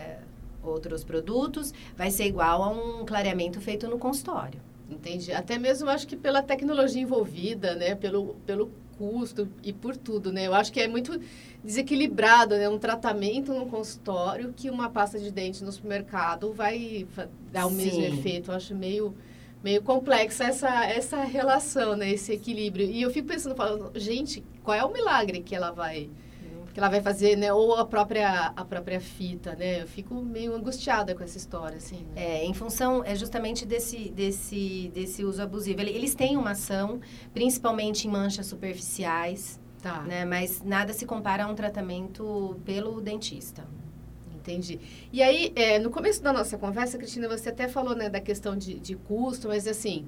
outros 0.68 1.04
produtos, 1.04 1.74
vai 1.96 2.12
ser 2.12 2.26
igual 2.26 2.64
a 2.64 2.70
um 2.70 3.06
clareamento 3.06 3.60
feito 3.62 3.88
no 3.88 3.98
consultório. 3.98 4.60
Entendi. 4.90 5.32
Até 5.34 5.58
mesmo 5.58 5.90
acho 5.90 6.08
que 6.08 6.16
pela 6.16 6.42
tecnologia 6.42 7.02
envolvida, 7.02 7.76
né? 7.76 7.94
Pelo, 7.96 8.36
pelo 8.46 8.72
custo 8.98 9.48
e 9.64 9.72
por 9.72 9.96
tudo, 9.96 10.32
né? 10.32 10.48
Eu 10.48 10.54
acho 10.54 10.72
que 10.72 10.80
é 10.80 10.88
muito 10.88 11.20
desequilibrado, 11.64 12.56
né? 12.56 12.68
Um 12.70 12.80
tratamento 12.80 13.54
no 13.54 13.68
consultório 13.68 14.54
que 14.56 14.70
uma 14.70 14.90
pasta 14.90 15.20
de 15.20 15.32
dente 15.32 15.64
no 15.64 15.72
supermercado 15.72 16.54
vai 16.54 17.06
dar 17.52 17.68
o 17.68 17.70
Sim. 17.70 17.76
mesmo 17.76 18.04
efeito. 18.04 18.52
Eu 18.52 18.56
acho 18.56 18.76
meio 18.76 19.14
meio 19.64 19.82
complexa 19.82 20.46
essa 20.46 20.86
essa 20.86 21.24
relação, 21.24 21.96
né? 21.96 22.10
Esse 22.12 22.34
equilíbrio. 22.34 22.90
E 22.90 23.02
eu 23.02 23.12
fico 23.12 23.28
pensando, 23.28 23.56
falando, 23.56 23.92
gente, 24.00 24.44
qual 24.64 24.78
é 24.78 24.84
o 24.84 24.92
milagre 24.92 25.42
que 25.42 25.56
ela 25.56 25.72
vai 25.72 26.10
que 26.78 26.80
ela 26.80 26.90
vai 26.90 27.02
fazer, 27.02 27.36
né? 27.36 27.52
Ou 27.52 27.74
a 27.74 27.84
própria, 27.84 28.54
a 28.56 28.64
própria 28.64 29.02
fita, 29.02 29.56
né? 29.56 29.82
Eu 29.82 29.88
fico 29.88 30.14
meio 30.14 30.54
angustiada 30.54 31.16
com 31.16 31.24
essa 31.24 31.36
história, 31.36 31.78
assim. 31.78 32.06
Né? 32.14 32.24
É, 32.24 32.46
em 32.46 32.54
função 32.54 33.04
é 33.04 33.16
justamente 33.16 33.66
desse, 33.66 34.12
desse, 34.12 34.92
desse 34.94 35.26
uso 35.26 35.42
abusivo. 35.42 35.82
Eles 35.82 36.14
têm 36.14 36.38
uma 36.38 36.52
ação, 36.52 37.02
principalmente 37.34 38.08
em 38.08 38.12
manchas 38.12 38.46
superficiais, 38.46 39.60
tá. 39.82 40.04
né? 40.04 40.24
Mas 40.24 40.62
nada 40.62 40.94
se 40.94 41.04
compara 41.04 41.46
a 41.46 41.48
um 41.48 41.56
tratamento 41.56 42.60
pelo 42.64 43.02
dentista. 43.02 43.66
Entendi. 44.36 44.80
E 45.12 45.24
aí, 45.24 45.52
é, 45.56 45.80
no 45.80 45.90
começo 45.90 46.22
da 46.22 46.32
nossa 46.32 46.60
conversa, 46.60 46.96
Cristina, 46.96 47.28
você 47.28 47.50
até 47.50 47.68
falou, 47.68 47.96
né, 47.96 48.08
da 48.08 48.22
questão 48.22 48.56
de, 48.56 48.80
de 48.80 48.96
custo, 48.96 49.48
mas 49.48 49.68
assim, 49.68 50.08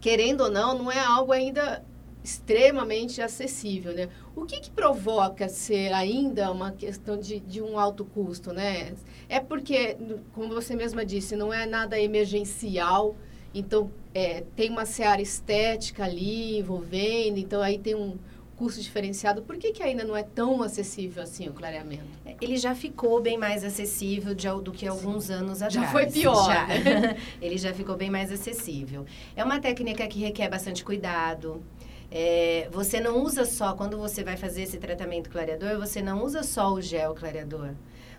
querendo 0.00 0.42
ou 0.42 0.50
não, 0.52 0.78
não 0.78 0.92
é 0.92 1.00
algo 1.00 1.32
ainda 1.32 1.84
extremamente 2.22 3.22
acessível, 3.22 3.94
né? 3.94 4.08
O 4.36 4.44
que, 4.44 4.60
que 4.60 4.70
provoca 4.70 5.48
ser 5.48 5.92
ainda 5.92 6.50
uma 6.52 6.70
questão 6.70 7.18
de, 7.18 7.40
de 7.40 7.62
um 7.62 7.78
alto 7.78 8.04
custo, 8.04 8.52
né? 8.52 8.94
É 9.28 9.40
porque, 9.40 9.96
como 10.32 10.48
você 10.48 10.76
mesma 10.76 11.04
disse, 11.04 11.34
não 11.34 11.52
é 11.52 11.66
nada 11.66 11.98
emergencial, 11.98 13.16
então 13.54 13.90
é, 14.14 14.44
tem 14.54 14.70
uma 14.70 14.84
seara 14.84 15.22
estética 15.22 16.04
ali 16.04 16.58
envolvendo, 16.58 17.38
então 17.38 17.62
aí 17.62 17.78
tem 17.78 17.94
um 17.94 18.18
custo 18.60 18.82
diferenciado. 18.82 19.40
Por 19.40 19.56
que, 19.56 19.72
que 19.72 19.82
ainda 19.82 20.04
não 20.04 20.14
é 20.14 20.22
tão 20.22 20.62
acessível 20.62 21.22
assim 21.22 21.48
o 21.48 21.52
clareamento? 21.54 22.04
É, 22.26 22.36
ele 22.42 22.58
já 22.58 22.74
ficou 22.74 23.18
bem 23.22 23.38
mais 23.38 23.64
acessível 23.64 24.34
de, 24.34 24.46
do 24.62 24.70
que 24.70 24.86
alguns 24.86 25.24
Sim. 25.24 25.32
anos 25.32 25.62
atrás. 25.62 25.72
Já 25.72 25.90
foi 25.90 26.06
pior. 26.06 26.44
Já. 26.44 26.66
Né? 26.66 27.16
Ele 27.40 27.56
já 27.56 27.72
ficou 27.72 27.96
bem 27.96 28.10
mais 28.10 28.30
acessível. 28.30 29.06
É 29.34 29.42
uma 29.42 29.58
técnica 29.58 30.06
que 30.06 30.18
requer 30.18 30.50
bastante 30.50 30.84
cuidado. 30.84 31.62
É, 32.10 32.68
você 32.72 32.98
não 32.98 33.22
usa 33.22 33.44
só, 33.44 33.74
quando 33.74 33.96
você 33.96 34.24
vai 34.24 34.36
fazer 34.36 34.62
esse 34.62 34.78
tratamento 34.78 35.30
clareador, 35.30 35.78
você 35.78 36.02
não 36.02 36.24
usa 36.24 36.42
só 36.42 36.72
o 36.72 36.80
gel 36.80 37.14
clareador. 37.14 37.70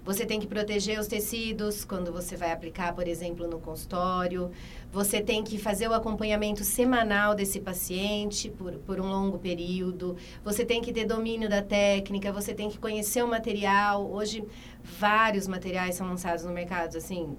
Você 0.03 0.25
tem 0.25 0.39
que 0.39 0.48
proteger 0.48 1.00
os 1.00 1.05
tecidos 1.05 1.86
quando 1.86 2.12
você 2.12 2.36
vai 2.36 2.51
aplicar, 2.51 2.95
por 2.95 3.07
exemplo, 3.07 3.48
no 3.48 3.60
consultório. 3.60 4.50
Você 4.91 5.21
tem 5.21 5.43
que 5.43 5.60
fazer 5.60 5.88
o 5.88 5.93
acompanhamento 5.93 6.63
semanal 6.63 7.36
desse 7.36 7.60
paciente 7.60 8.50
por, 8.50 8.74
por 8.79 9.00
um 9.00 9.07
longo 9.07 9.38
período. 9.38 10.17
Você 10.43 10.65
tem 10.65 10.81
que 10.81 10.91
ter 10.91 11.05
domínio 11.05 11.48
da 11.48 11.62
técnica, 11.62 12.31
você 12.31 12.51
tem 12.51 12.67
que 12.67 12.79
conhecer 12.79 13.24
o 13.24 13.27
material. 13.27 14.10
Hoje, 14.12 14.43
vários 14.83 15.48
materiais 15.48 15.95
são 15.95 16.07
lançados 16.07 16.43
no 16.45 16.51
mercado, 16.51 16.98
assim, 16.98 17.38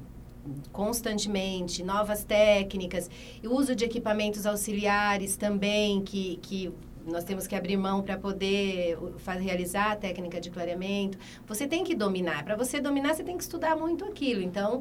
constantemente, 0.73 1.83
novas 1.83 2.25
técnicas, 2.25 3.09
e 3.43 3.49
o 3.49 3.55
uso 3.55 3.75
de 3.75 3.85
equipamentos 3.85 4.47
auxiliares 4.47 5.37
também, 5.37 6.03
que, 6.03 6.39
que 6.43 6.73
nós 7.07 7.25
temos 7.25 7.47
que 7.47 7.55
abrir 7.55 7.77
mão 7.77 8.03
para 8.03 8.17
poder 8.17 8.99
realizar 9.41 9.93
a 9.93 9.97
técnica 9.97 10.41
de 10.41 10.51
clareamento. 10.51 11.19
Você 11.47 11.67
tem 11.67 11.85
que 11.85 11.95
dominar. 11.95 12.45
Para 12.45 12.57
você 12.57 12.81
dominar, 12.81 13.15
você 13.15 13.25
tem 13.25 13.37
que 13.37 13.43
estudar 13.43 13.77
muito 13.77 14.05
aquilo. 14.05 14.41
Então, 14.41 14.81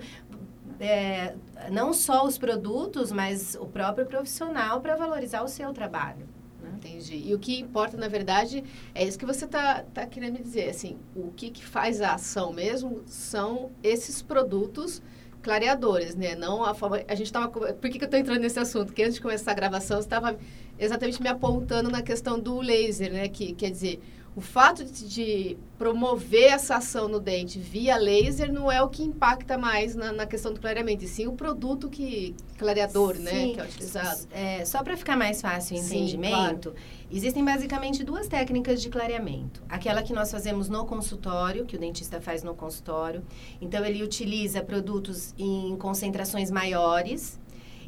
é, 0.79 1.35
não 1.71 1.93
só 1.93 2.25
os 2.25 2.37
produtos, 2.37 3.11
mas 3.11 3.55
o 3.59 3.65
próprio 3.65 4.05
profissional 4.05 4.81
para 4.81 4.95
valorizar 4.95 5.43
o 5.43 5.47
seu 5.47 5.73
trabalho. 5.73 6.27
Né? 6.61 6.71
Entendi. 6.75 7.23
E 7.27 7.33
o 7.33 7.39
que 7.39 7.59
importa, 7.59 7.97
na 7.97 8.07
verdade, 8.07 8.63
é 8.93 9.03
isso 9.03 9.17
que 9.17 9.25
você 9.25 9.45
está 9.45 9.83
tá 9.93 10.05
querendo 10.05 10.33
me 10.33 10.43
dizer. 10.43 10.69
Assim, 10.69 10.97
o 11.15 11.31
que, 11.31 11.49
que 11.49 11.65
faz 11.65 12.01
a 12.01 12.15
ação 12.15 12.53
mesmo 12.53 13.01
são 13.05 13.71
esses 13.83 14.21
produtos 14.21 15.01
clareadores, 15.41 16.15
né? 16.15 16.35
Não 16.35 16.63
a 16.63 16.73
forma. 16.73 17.01
A 17.07 17.15
gente 17.15 17.27
estava. 17.27 17.47
Por 17.49 17.89
que, 17.89 17.97
que 17.97 18.03
eu 18.03 18.05
estou 18.05 18.19
entrando 18.19 18.41
nesse 18.41 18.59
assunto? 18.59 18.87
Porque 18.87 19.03
antes 19.03 19.15
de 19.15 19.21
começar 19.21 19.51
a 19.51 19.55
gravação, 19.55 19.97
você 19.97 20.05
estava 20.05 20.37
exatamente 20.77 21.21
me 21.21 21.29
apontando 21.29 21.89
na 21.89 22.01
questão 22.01 22.39
do 22.39 22.59
laser, 22.59 23.11
né? 23.11 23.27
Que 23.27 23.53
quer 23.53 23.71
dizer, 23.71 23.99
o 24.35 24.39
fato 24.39 24.85
de, 24.85 25.07
de, 25.09 25.57
promover 25.77 26.53
essa 26.53 26.75
ação 26.77 27.09
no 27.09 27.19
dente 27.19 27.59
via 27.59 27.97
laser 27.97 28.51
não 28.51 28.71
é 28.71 28.81
o 28.81 28.87
que 28.87 29.03
impacta 29.03 29.57
mais 29.57 29.93
na, 29.93 30.13
na 30.13 30.25
questão 30.25 30.53
do 30.53 30.59
clareamento, 30.59 31.03
e 31.03 31.07
sim 31.07 31.27
o 31.27 31.33
produto 31.33 31.89
que 31.89 32.33
clareador, 32.57 33.15
né, 33.15 33.31
sim. 33.31 33.47
né, 33.47 33.53
que 33.53 33.59
é 33.59 33.63
utilizado. 33.63 34.27
É, 34.31 34.63
só 34.63 34.81
para 34.83 34.95
ficar 34.95 35.17
mais 35.17 35.41
fácil 35.41 35.75
o 35.75 35.79
entendimento, 35.79 36.71
claro. 36.71 36.85
existem 37.11 37.43
basicamente 37.43 38.03
duas 38.03 38.27
técnicas 38.27 38.81
de 38.81 38.89
clareamento. 38.89 39.61
Aquela 39.67 40.01
que 40.01 40.13
nós 40.13 40.31
fazemos 40.31 40.69
no 40.69 40.85
consultório, 40.85 41.65
que 41.65 41.75
o 41.75 41.79
dentista 41.79 42.21
faz 42.21 42.41
no 42.41 42.55
consultório. 42.55 43.23
Então 43.59 43.83
ele 43.83 44.01
utiliza 44.01 44.63
produtos 44.63 45.33
em 45.37 45.75
concentrações 45.75 46.49
maiores, 46.49 47.37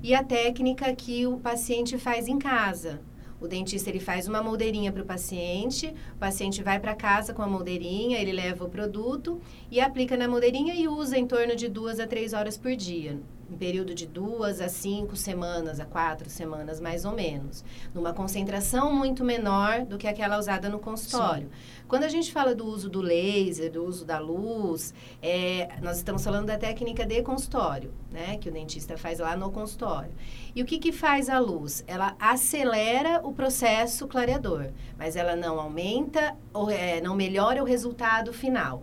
e 0.02 0.14
a 0.14 0.22
técnica 0.22 0.94
que 0.94 1.26
o 1.26 1.38
paciente 1.38 1.98
faz 1.98 2.28
em 2.28 2.38
casa, 2.38 3.00
o 3.44 3.48
dentista 3.48 3.90
ele 3.90 4.00
faz 4.00 4.28
uma 4.28 4.42
moldeirinha 4.42 4.92
para 4.92 5.04
o 5.04 5.06
paciente, 5.06 5.94
o 6.16 6.18
paciente 6.18 6.64
vai 6.64 6.80
para 6.80 6.96
casa 6.96 7.34
com 7.34 7.42
a 7.42 7.48
moldeirinha, 7.48 8.18
ele 8.18 8.32
leva 8.32 8.64
o 8.64 8.70
produto 8.70 9.42
e 9.70 9.82
aplica 9.82 10.16
na 10.16 10.30
moldeirinha 10.30 10.74
e 10.74 10.88
usa 10.88 11.18
em 11.18 11.28
torno 11.28 11.54
de 11.54 11.68
duas 11.68 12.00
a 12.00 12.08
três 12.08 12.32
horas 12.32 12.58
por 12.58 12.74
dia 12.76 13.20
em 13.54 13.58
período 13.58 13.94
de 13.94 14.08
duas 14.08 14.60
a 14.60 14.68
cinco 14.68 15.16
semanas, 15.16 15.80
a 15.80 15.86
quatro 15.86 16.30
semanas, 16.30 16.80
mais 16.80 17.06
ou 17.06 17.14
menos. 17.14 17.64
Numa 17.94 18.14
concentração 18.14 18.94
muito 18.94 19.24
menor 19.24 19.86
do 19.86 19.98
que 19.98 20.08
aquela 20.08 20.40
usada 20.40 20.68
no 20.70 20.80
consultório. 20.80 21.48
Sim. 21.48 21.84
Quando 21.88 22.04
a 22.04 22.08
gente 22.08 22.32
fala 22.32 22.56
do 22.56 22.66
uso 22.66 22.90
do 22.90 23.02
laser, 23.02 23.72
do 23.72 23.86
uso 23.86 24.04
da 24.04 24.18
luz, 24.18 24.94
é, 25.22 25.70
nós 25.82 25.98
estamos 25.98 26.24
falando 26.24 26.48
da 26.48 26.58
técnica 26.58 27.06
de 27.06 27.22
consultório, 27.22 27.94
né? 28.12 28.38
Que 28.38 28.50
o 28.50 28.52
dentista 28.52 28.98
faz 28.98 29.20
lá 29.20 29.38
no 29.38 29.52
consultório. 29.52 30.12
E 30.56 30.64
o 30.64 30.66
que, 30.66 30.80
que 30.80 30.92
faz 30.92 31.30
a 31.30 31.40
luz? 31.40 31.84
Ela 31.86 32.16
acelera 32.20 33.22
o 33.24 33.34
processo 33.34 34.08
clareador, 34.08 34.72
mas 34.98 35.16
ela 35.16 35.36
não 35.36 35.60
aumenta, 35.60 36.36
ou, 36.52 36.70
é, 36.70 37.00
não 37.00 37.16
melhora 37.16 37.62
o 37.62 37.66
resultado 37.66 38.34
final. 38.34 38.82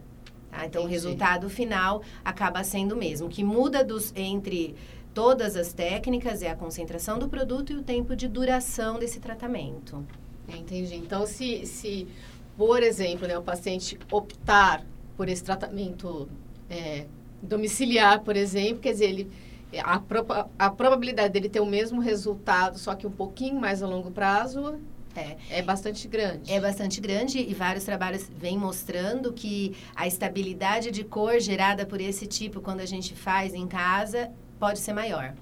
Tá? 0.51 0.67
Então, 0.67 0.83
Entendi. 0.83 0.87
o 0.87 0.89
resultado 0.89 1.49
final 1.49 2.03
acaba 2.25 2.63
sendo 2.65 2.93
o 2.93 2.99
mesmo. 2.99 3.27
O 3.27 3.31
que 3.31 3.45
muda 3.45 3.85
dos, 3.85 4.13
entre 4.17 4.75
todas 5.15 5.57
as 5.57 5.73
técnicas 5.73 6.43
é 6.43 6.51
a 6.51 6.57
concentração 6.57 7.19
do 7.19 7.29
produto 7.29 7.73
e 7.73 7.77
o 7.77 7.83
tempo 7.83 8.17
de 8.17 8.29
duração 8.29 8.99
desse 8.99 9.21
tratamento. 9.21 10.05
Entendi. 10.49 10.97
Então, 10.97 11.27
se, 11.27 11.65
se 11.67 12.09
por 12.57 12.83
exemplo, 12.83 13.27
né, 13.27 13.39
o 13.39 13.43
paciente 13.43 13.99
optar 14.13 14.85
por 15.17 15.31
esse 15.31 15.43
tratamento 15.43 16.29
é, 16.69 17.07
domiciliar, 17.43 18.21
por 18.21 18.37
exemplo, 18.37 18.81
quer 18.81 18.93
dizer, 18.93 19.07
ele, 19.07 19.31
a, 19.83 19.99
pro, 19.99 20.27
a 20.59 20.71
probabilidade 20.71 21.33
dele 21.33 21.49
ter 21.49 21.61
o 21.61 21.67
mesmo 21.67 22.01
resultado, 22.01 22.79
só 22.79 22.95
que 22.95 23.07
um 23.07 23.11
pouquinho 23.11 23.59
mais 23.59 23.83
a 23.83 23.87
longo 23.87 24.11
prazo, 24.11 24.79
é. 25.15 25.37
é 25.51 25.63
bastante 25.63 26.07
grande. 26.07 26.53
É 26.53 26.61
bastante 26.61 27.01
grande 27.01 27.39
e 27.39 27.53
vários 27.55 27.85
trabalhos 27.85 28.31
vêm 28.37 28.59
mostrando 28.59 29.33
que 29.33 29.77
a 29.95 30.07
estabilidade 30.07 30.91
de 30.91 31.05
cor 31.05 31.41
gerada 31.41 31.85
por 31.85 32.01
esse 32.01 32.27
tipo, 32.27 32.61
quando 32.61 32.81
a 32.81 32.87
gente 32.87 33.15
faz 33.15 33.55
em 33.55 33.67
casa, 33.67 34.31
pode 34.59 34.79
ser 34.79 34.93
maior. 34.93 35.35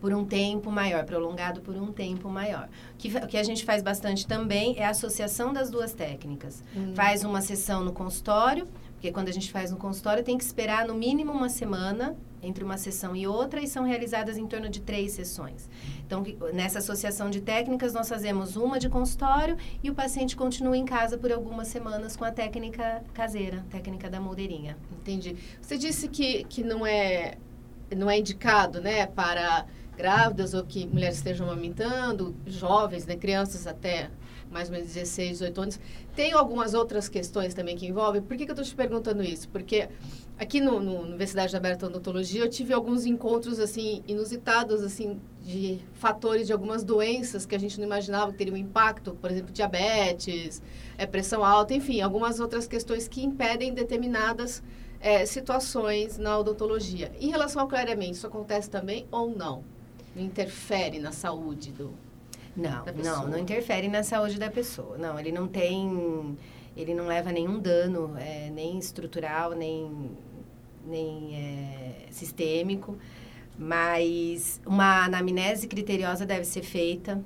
Por 0.00 0.12
um 0.12 0.24
tempo 0.24 0.70
maior, 0.70 1.04
prolongado 1.04 1.60
por 1.62 1.74
um 1.74 1.90
tempo 1.90 2.28
maior. 2.28 2.68
O 2.94 2.96
que, 2.98 3.08
o 3.16 3.26
que 3.26 3.38
a 3.38 3.42
gente 3.42 3.64
faz 3.64 3.82
bastante 3.82 4.26
também 4.26 4.78
é 4.78 4.84
a 4.84 4.90
associação 4.90 5.52
das 5.52 5.70
duas 5.70 5.94
técnicas. 5.94 6.62
Hum. 6.76 6.92
Faz 6.94 7.24
uma 7.24 7.40
sessão 7.40 7.82
no 7.82 7.92
consultório, 7.92 8.68
porque 8.96 9.12
quando 9.12 9.28
a 9.28 9.32
gente 9.32 9.52
faz 9.52 9.70
no 9.70 9.76
consultório, 9.76 10.24
tem 10.24 10.38
que 10.38 10.44
esperar 10.44 10.86
no 10.86 10.94
mínimo 10.94 11.30
uma 11.30 11.48
semana 11.48 12.16
entre 12.42 12.64
uma 12.64 12.78
sessão 12.78 13.14
e 13.14 13.26
outra 13.26 13.60
e 13.60 13.66
são 13.66 13.84
realizadas 13.84 14.38
em 14.38 14.46
torno 14.46 14.68
de 14.68 14.80
três 14.80 15.12
sessões. 15.12 15.68
Então, 16.06 16.24
nessa 16.52 16.78
associação 16.78 17.28
de 17.28 17.40
técnicas, 17.40 17.92
nós 17.92 18.08
fazemos 18.08 18.56
uma 18.56 18.78
de 18.78 18.88
consultório 18.88 19.56
e 19.82 19.90
o 19.90 19.94
paciente 19.94 20.34
continua 20.34 20.76
em 20.76 20.84
casa 20.84 21.18
por 21.18 21.30
algumas 21.30 21.68
semanas 21.68 22.16
com 22.16 22.24
a 22.24 22.30
técnica 22.30 23.02
caseira, 23.12 23.64
técnica 23.70 24.08
da 24.08 24.20
moldeirinha. 24.20 24.76
Entendi. 24.92 25.36
Você 25.60 25.76
disse 25.76 26.08
que, 26.08 26.44
que 26.44 26.62
não, 26.62 26.86
é, 26.86 27.36
não 27.94 28.10
é 28.10 28.18
indicado 28.18 28.80
né, 28.80 29.06
para 29.06 29.66
grávidas 29.96 30.54
ou 30.54 30.64
que 30.64 30.86
mulheres 30.86 31.16
estejam 31.16 31.46
amamentando, 31.50 32.34
jovens, 32.46 33.06
né, 33.06 33.16
crianças 33.16 33.66
até 33.66 34.10
mais 34.50 34.68
ou 34.68 34.74
menos 34.74 34.92
16, 34.92 35.30
18 35.38 35.60
anos. 35.60 35.80
Tem 36.14 36.32
algumas 36.32 36.74
outras 36.74 37.08
questões 37.08 37.52
também 37.52 37.76
que 37.76 37.86
envolvem. 37.86 38.22
Por 38.22 38.36
que, 38.36 38.44
que 38.44 38.50
eu 38.50 38.54
estou 38.54 38.64
te 38.64 38.74
perguntando 38.74 39.22
isso? 39.22 39.48
Porque 39.48 39.88
aqui 40.38 40.60
no, 40.60 40.80
no 40.80 41.00
Universidade 41.00 41.54
Aberta 41.56 41.86
de 41.86 41.92
Odontologia 41.92 42.42
eu 42.42 42.48
tive 42.48 42.72
alguns 42.72 43.06
encontros 43.06 43.58
assim 43.58 44.02
inusitados 44.06 44.82
assim 44.82 45.20
de 45.42 45.78
fatores 45.94 46.46
de 46.46 46.52
algumas 46.52 46.82
doenças 46.82 47.46
que 47.46 47.54
a 47.54 47.58
gente 47.58 47.78
não 47.78 47.86
imaginava 47.86 48.32
que 48.32 48.38
teriam 48.38 48.56
impacto, 48.56 49.16
por 49.20 49.30
exemplo, 49.30 49.52
diabetes, 49.52 50.62
é, 50.98 51.06
pressão 51.06 51.44
alta, 51.44 51.72
enfim, 51.74 52.00
algumas 52.00 52.40
outras 52.40 52.66
questões 52.66 53.06
que 53.06 53.24
impedem 53.24 53.72
determinadas 53.72 54.62
é, 55.00 55.24
situações 55.24 56.18
na 56.18 56.38
odontologia. 56.38 57.12
Em 57.20 57.30
relação 57.30 57.62
ao 57.62 57.68
clareamento, 57.68 58.12
isso 58.12 58.26
acontece 58.26 58.68
também 58.68 59.06
ou 59.10 59.30
não? 59.30 59.75
Não 60.16 60.22
interfere 60.22 60.98
na 60.98 61.12
saúde 61.12 61.70
do 61.72 61.92
Não, 62.56 62.84
não, 63.04 63.28
não 63.28 63.38
interfere 63.38 63.86
na 63.86 64.02
saúde 64.02 64.38
da 64.38 64.50
pessoa. 64.50 64.96
Não, 64.96 65.20
ele 65.20 65.30
não 65.30 65.46
tem, 65.46 66.36
ele 66.74 66.94
não 66.94 67.06
leva 67.06 67.30
nenhum 67.30 67.58
dano, 67.58 68.16
é, 68.16 68.48
nem 68.50 68.78
estrutural, 68.78 69.52
nem, 69.52 70.10
nem 70.86 71.36
é, 71.36 72.06
sistêmico. 72.10 72.96
Mas 73.58 74.60
uma 74.66 75.04
anamnese 75.04 75.66
criteriosa 75.68 76.24
deve 76.24 76.44
ser 76.44 76.62
feita 76.62 77.22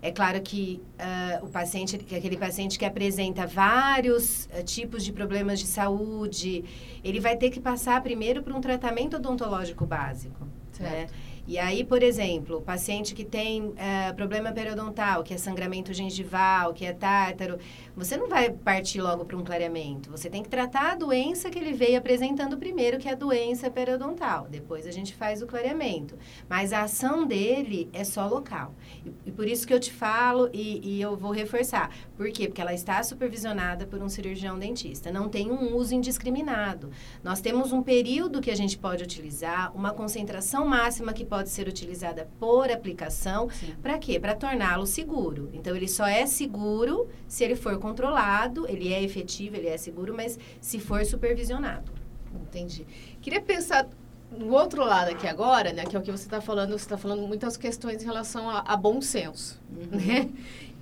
é 0.00 0.12
claro 0.12 0.40
que 0.40 0.80
uh, 0.94 1.44
o 1.44 1.48
paciente, 1.48 1.98
que 1.98 2.14
aquele 2.14 2.36
paciente 2.36 2.78
que 2.78 2.84
apresenta 2.84 3.46
vários 3.46 4.46
uh, 4.46 4.62
tipos 4.62 5.04
de 5.04 5.12
problemas 5.12 5.58
de 5.58 5.66
saúde, 5.66 6.64
ele 7.02 7.18
vai 7.18 7.36
ter 7.36 7.50
que 7.50 7.60
passar 7.60 8.00
primeiro 8.00 8.42
por 8.42 8.52
um 8.52 8.60
tratamento 8.60 9.16
odontológico 9.16 9.84
básico. 9.84 10.44
Né? 10.78 10.88
Certo. 10.90 11.12
Né? 11.12 11.18
E 11.48 11.58
aí, 11.58 11.82
por 11.82 12.02
exemplo, 12.02 12.58
o 12.58 12.60
paciente 12.60 13.14
que 13.14 13.24
tem 13.24 13.68
uh, 13.68 13.74
problema 14.14 14.52
periodontal, 14.52 15.24
que 15.24 15.32
é 15.32 15.38
sangramento 15.38 15.94
gengival, 15.94 16.74
que 16.74 16.84
é 16.84 16.92
tártaro, 16.92 17.58
você 17.96 18.18
não 18.18 18.28
vai 18.28 18.50
partir 18.50 19.00
logo 19.00 19.24
para 19.24 19.34
um 19.34 19.42
clareamento. 19.42 20.10
Você 20.10 20.28
tem 20.28 20.42
que 20.42 20.48
tratar 20.50 20.92
a 20.92 20.94
doença 20.94 21.48
que 21.48 21.58
ele 21.58 21.72
veio 21.72 21.96
apresentando 21.96 22.58
primeiro, 22.58 22.98
que 22.98 23.08
é 23.08 23.12
a 23.12 23.14
doença 23.14 23.70
periodontal. 23.70 24.46
Depois 24.50 24.86
a 24.86 24.90
gente 24.90 25.14
faz 25.14 25.40
o 25.40 25.46
clareamento. 25.46 26.18
Mas 26.50 26.70
a 26.70 26.82
ação 26.82 27.26
dele 27.26 27.88
é 27.94 28.04
só 28.04 28.28
local. 28.28 28.74
E, 29.02 29.30
e 29.30 29.32
por 29.32 29.48
isso 29.48 29.66
que 29.66 29.72
eu 29.72 29.80
te 29.80 29.90
falo 29.90 30.50
e, 30.52 30.96
e, 30.96 31.00
eu 31.00 31.16
vou 31.16 31.32
reforçar. 31.32 31.90
Por 32.14 32.30
quê? 32.30 32.46
Porque 32.46 32.60
ela 32.60 32.74
está 32.74 33.02
supervisionada 33.02 33.86
por 33.86 34.02
um 34.02 34.08
cirurgião 34.10 34.58
dentista. 34.58 35.10
Não 35.10 35.30
tem 35.30 35.50
um 35.50 35.74
uso 35.74 35.94
indiscriminado. 35.94 36.90
Nós 37.24 37.40
temos 37.40 37.72
um 37.72 37.82
período 37.82 38.42
que 38.42 38.50
a 38.50 38.56
gente 38.56 38.76
pode 38.76 39.02
utilizar, 39.02 39.74
uma 39.74 39.92
concentração 39.92 40.66
máxima 40.66 41.14
que 41.14 41.24
pode 41.24 41.37
pode 41.38 41.50
ser 41.50 41.68
utilizada 41.68 42.28
por 42.40 42.68
aplicação. 42.68 43.48
Para 43.80 43.96
quê? 43.96 44.18
Para 44.18 44.34
torná-lo 44.34 44.84
seguro. 44.84 45.48
Então, 45.52 45.76
ele 45.76 45.86
só 45.86 46.04
é 46.04 46.26
seguro 46.26 47.08
se 47.28 47.44
ele 47.44 47.54
for 47.54 47.78
controlado, 47.78 48.66
ele 48.68 48.92
é 48.92 49.00
efetivo, 49.04 49.54
ele 49.54 49.68
é 49.68 49.76
seguro, 49.76 50.12
mas 50.12 50.36
se 50.60 50.80
for 50.80 51.04
supervisionado. 51.04 51.92
Entendi. 52.34 52.84
Queria 53.22 53.40
pensar 53.40 53.88
no 54.36 54.52
outro 54.52 54.84
lado 54.84 55.12
aqui 55.12 55.28
agora, 55.28 55.72
né, 55.72 55.84
que 55.84 55.94
é 55.94 55.98
o 55.98 56.02
que 56.02 56.10
você 56.10 56.24
está 56.24 56.40
falando, 56.40 56.70
você 56.70 56.84
está 56.84 56.98
falando 56.98 57.22
muitas 57.26 57.56
questões 57.56 58.02
em 58.02 58.06
relação 58.06 58.50
a, 58.50 58.58
a 58.58 58.76
bom 58.76 59.00
senso, 59.00 59.60
uhum. 59.70 59.96
né? 59.96 60.28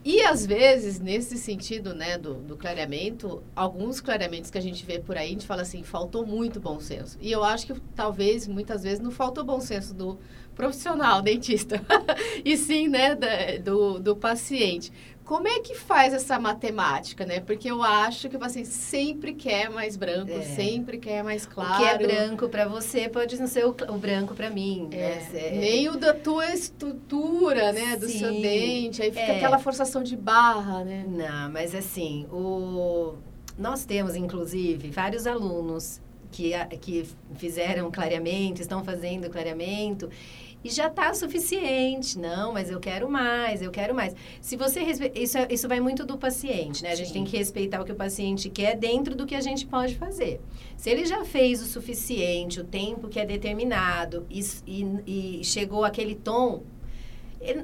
E 0.08 0.22
às 0.22 0.46
vezes, 0.46 1.00
nesse 1.00 1.36
sentido, 1.36 1.92
né, 1.92 2.16
do, 2.16 2.34
do, 2.34 2.56
clareamento, 2.56 3.42
alguns 3.56 4.00
clareamentos 4.00 4.52
que 4.52 4.56
a 4.56 4.60
gente 4.60 4.86
vê 4.86 5.00
por 5.00 5.16
aí, 5.16 5.26
a 5.26 5.32
gente 5.32 5.44
fala 5.44 5.62
assim, 5.62 5.82
faltou 5.82 6.24
muito 6.24 6.60
bom 6.60 6.78
senso. 6.78 7.18
E 7.20 7.32
eu 7.32 7.42
acho 7.42 7.66
que 7.66 7.74
talvez, 7.92 8.46
muitas 8.46 8.84
vezes, 8.84 9.00
não 9.00 9.10
faltou 9.10 9.42
bom 9.42 9.60
senso 9.60 9.92
do 9.92 10.16
profissional, 10.56 11.20
dentista, 11.22 11.80
e 12.44 12.56
sim, 12.56 12.88
né, 12.88 13.14
do, 13.62 14.00
do 14.00 14.16
paciente. 14.16 14.90
Como 15.22 15.48
é 15.48 15.58
que 15.58 15.74
faz 15.74 16.14
essa 16.14 16.38
matemática, 16.38 17.26
né? 17.26 17.40
Porque 17.40 17.68
eu 17.68 17.82
acho 17.82 18.28
que 18.28 18.36
o 18.36 18.38
paciente 18.38 18.68
sempre 18.68 19.34
quer 19.34 19.68
mais 19.68 19.96
branco, 19.96 20.30
é. 20.30 20.40
sempre 20.40 20.98
quer 20.98 21.24
mais 21.24 21.44
claro. 21.44 21.74
O 21.74 21.76
que 21.78 21.84
é 21.84 21.98
branco 21.98 22.48
para 22.48 22.68
você 22.68 23.08
pode 23.08 23.36
não 23.36 23.48
ser 23.48 23.66
o, 23.66 23.70
o 23.88 23.98
branco 23.98 24.36
para 24.36 24.48
mim, 24.48 24.88
é. 24.92 24.96
né? 24.96 25.28
É. 25.34 25.50
Nem 25.58 25.88
o 25.88 25.96
da 25.96 26.14
tua 26.14 26.54
estrutura, 26.54 27.72
né? 27.72 27.96
Do 27.96 28.06
Sim. 28.06 28.18
seu 28.20 28.30
dente. 28.40 29.02
Aí 29.02 29.10
fica 29.10 29.32
é. 29.32 29.36
aquela 29.36 29.58
forçação 29.58 30.00
de 30.00 30.16
barra, 30.16 30.84
né? 30.84 31.04
Não, 31.08 31.50
mas 31.50 31.74
assim, 31.74 32.24
o... 32.30 33.16
nós 33.58 33.84
temos, 33.84 34.14
inclusive, 34.14 34.90
vários 34.90 35.26
alunos 35.26 36.00
que, 36.30 36.52
que 36.80 37.04
fizeram 37.34 37.90
clareamento, 37.90 38.60
estão 38.60 38.84
fazendo 38.84 39.28
clareamento 39.28 40.08
e 40.64 40.70
já 40.70 40.88
está 40.88 41.12
suficiente. 41.14 42.18
Não, 42.18 42.52
mas 42.52 42.70
eu 42.70 42.80
quero 42.80 43.08
mais, 43.08 43.62
eu 43.62 43.70
quero 43.70 43.94
mais. 43.94 44.14
Se 44.40 44.56
você 44.56 44.80
respe... 44.80 45.12
isso, 45.14 45.38
é, 45.38 45.46
isso 45.50 45.68
vai 45.68 45.80
muito 45.80 46.04
do 46.04 46.18
paciente, 46.18 46.82
né? 46.82 46.90
A 46.90 46.94
gente 46.94 47.12
tem 47.12 47.24
que 47.24 47.36
respeitar 47.36 47.80
o 47.80 47.84
que 47.84 47.92
o 47.92 47.96
paciente 47.96 48.48
quer 48.48 48.76
dentro 48.76 49.14
do 49.14 49.26
que 49.26 49.34
a 49.34 49.40
gente 49.40 49.66
pode 49.66 49.96
fazer. 49.96 50.40
Se 50.76 50.90
ele 50.90 51.06
já 51.06 51.24
fez 51.24 51.62
o 51.62 51.66
suficiente, 51.66 52.60
o 52.60 52.64
tempo 52.64 53.08
que 53.08 53.20
é 53.20 53.24
determinado 53.24 54.26
e, 54.30 54.40
e, 54.66 55.40
e 55.40 55.44
chegou 55.44 55.84
aquele 55.84 56.14
tom, 56.14 56.62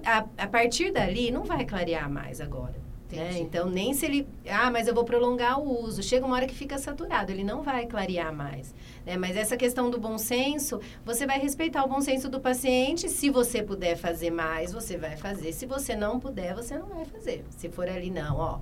a, 0.05 0.27
a 0.39 0.47
partir 0.47 0.93
dali 0.93 1.31
não 1.31 1.45
vai 1.45 1.65
clarear 1.65 2.11
mais 2.11 2.41
agora. 2.41 2.83
Né? 3.13 3.39
Então, 3.41 3.69
nem 3.69 3.93
se 3.93 4.07
ele. 4.07 4.27
Ah, 4.49 4.71
mas 4.71 4.89
eu 4.89 4.95
vou 4.95 5.05
prolongar 5.05 5.61
o 5.61 5.85
uso. 5.85 6.03
Chega 6.03 6.25
uma 6.25 6.35
hora 6.35 6.47
que 6.47 6.55
fica 6.55 6.79
saturado, 6.79 7.31
ele 7.31 7.45
não 7.45 7.63
vai 7.63 7.87
clarear 7.87 8.35
mais. 8.35 8.75
Né? 9.05 9.17
Mas 9.17 9.37
essa 9.37 9.57
questão 9.57 9.91
do 9.91 9.99
bom 9.99 10.19
senso, 10.19 10.81
você 11.05 11.27
vai 11.27 11.39
respeitar 11.39 11.85
o 11.85 11.89
bom 11.89 12.01
senso 12.01 12.29
do 12.29 12.41
paciente. 12.41 13.09
Se 13.09 13.31
você 13.31 13.63
puder 13.63 13.97
fazer 13.97 14.31
mais, 14.31 14.73
você 14.73 14.97
vai 14.97 15.17
fazer. 15.17 15.53
Se 15.53 15.67
você 15.67 15.95
não 15.95 16.19
puder, 16.19 16.55
você 16.55 16.79
não 16.79 16.87
vai 16.87 17.05
fazer. 17.05 17.45
Se 17.51 17.69
for 17.69 17.89
ali, 17.89 18.11
não, 18.11 18.37
ó, 18.37 18.61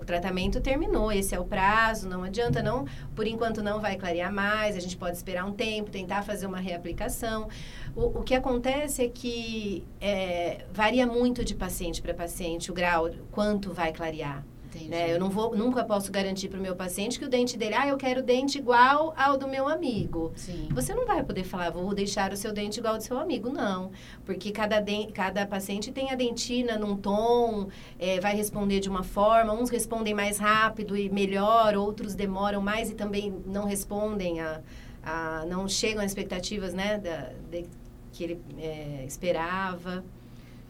o 0.00 0.04
tratamento 0.04 0.60
terminou, 0.60 1.10
esse 1.10 1.34
é 1.34 1.40
o 1.40 1.44
prazo, 1.44 2.08
não 2.08 2.22
adianta, 2.22 2.62
não, 2.62 2.84
por 3.14 3.26
enquanto 3.26 3.62
não 3.62 3.80
vai 3.80 3.96
clarear 3.96 4.32
mais, 4.32 4.76
a 4.76 4.80
gente 4.80 4.96
pode 4.96 5.16
esperar 5.16 5.44
um 5.44 5.52
tempo, 5.52 5.90
tentar 5.90 6.22
fazer 6.22 6.46
uma 6.46 6.58
reaplicação. 6.58 7.48
O, 7.94 8.20
o 8.20 8.22
que 8.22 8.34
acontece 8.34 9.04
é 9.04 9.08
que 9.08 9.84
é, 10.00 10.64
varia 10.72 11.06
muito 11.06 11.44
de 11.44 11.54
paciente 11.54 12.00
para 12.02 12.14
paciente 12.14 12.70
o 12.70 12.74
grau, 12.74 13.10
quanto 13.30 13.72
vai 13.72 13.92
clarear. 13.92 14.44
Né? 14.78 15.12
Eu 15.12 15.18
não 15.18 15.28
vou, 15.28 15.56
nunca 15.56 15.84
posso 15.84 16.10
garantir 16.10 16.48
para 16.48 16.58
o 16.58 16.62
meu 16.62 16.76
paciente 16.76 17.18
que 17.18 17.24
o 17.24 17.28
dente 17.28 17.56
dele, 17.56 17.74
ah, 17.74 17.88
eu 17.88 17.96
quero 17.96 18.20
o 18.20 18.22
dente 18.22 18.58
igual 18.58 19.14
ao 19.16 19.36
do 19.36 19.48
meu 19.48 19.68
amigo. 19.68 20.32
Sim. 20.36 20.68
Você 20.72 20.94
não 20.94 21.06
vai 21.06 21.22
poder 21.22 21.44
falar, 21.44 21.70
vou 21.70 21.94
deixar 21.94 22.32
o 22.32 22.36
seu 22.36 22.52
dente 22.52 22.78
igual 22.78 22.94
ao 22.94 22.98
do 22.98 23.04
seu 23.04 23.18
amigo, 23.18 23.50
não. 23.50 23.90
Porque 24.24 24.50
cada, 24.52 24.80
de, 24.80 25.06
cada 25.12 25.46
paciente 25.46 25.90
tem 25.90 26.10
a 26.10 26.14
dentina 26.14 26.78
num 26.78 26.96
tom, 26.96 27.68
é, 27.98 28.20
vai 28.20 28.34
responder 28.36 28.80
de 28.80 28.88
uma 28.88 29.02
forma, 29.02 29.52
uns 29.52 29.70
respondem 29.70 30.14
mais 30.14 30.38
rápido 30.38 30.96
e 30.96 31.10
melhor, 31.10 31.74
outros 31.74 32.14
demoram 32.14 32.60
mais 32.60 32.90
e 32.90 32.94
também 32.94 33.34
não 33.46 33.64
respondem 33.64 34.40
a, 34.40 34.60
a 35.02 35.44
não 35.46 35.68
chegam 35.68 36.02
às 36.02 36.10
expectativas, 36.10 36.72
né, 36.74 36.98
da, 36.98 37.30
de, 37.50 37.66
que 38.12 38.24
ele 38.24 38.40
é, 38.58 39.04
esperava. 39.06 40.04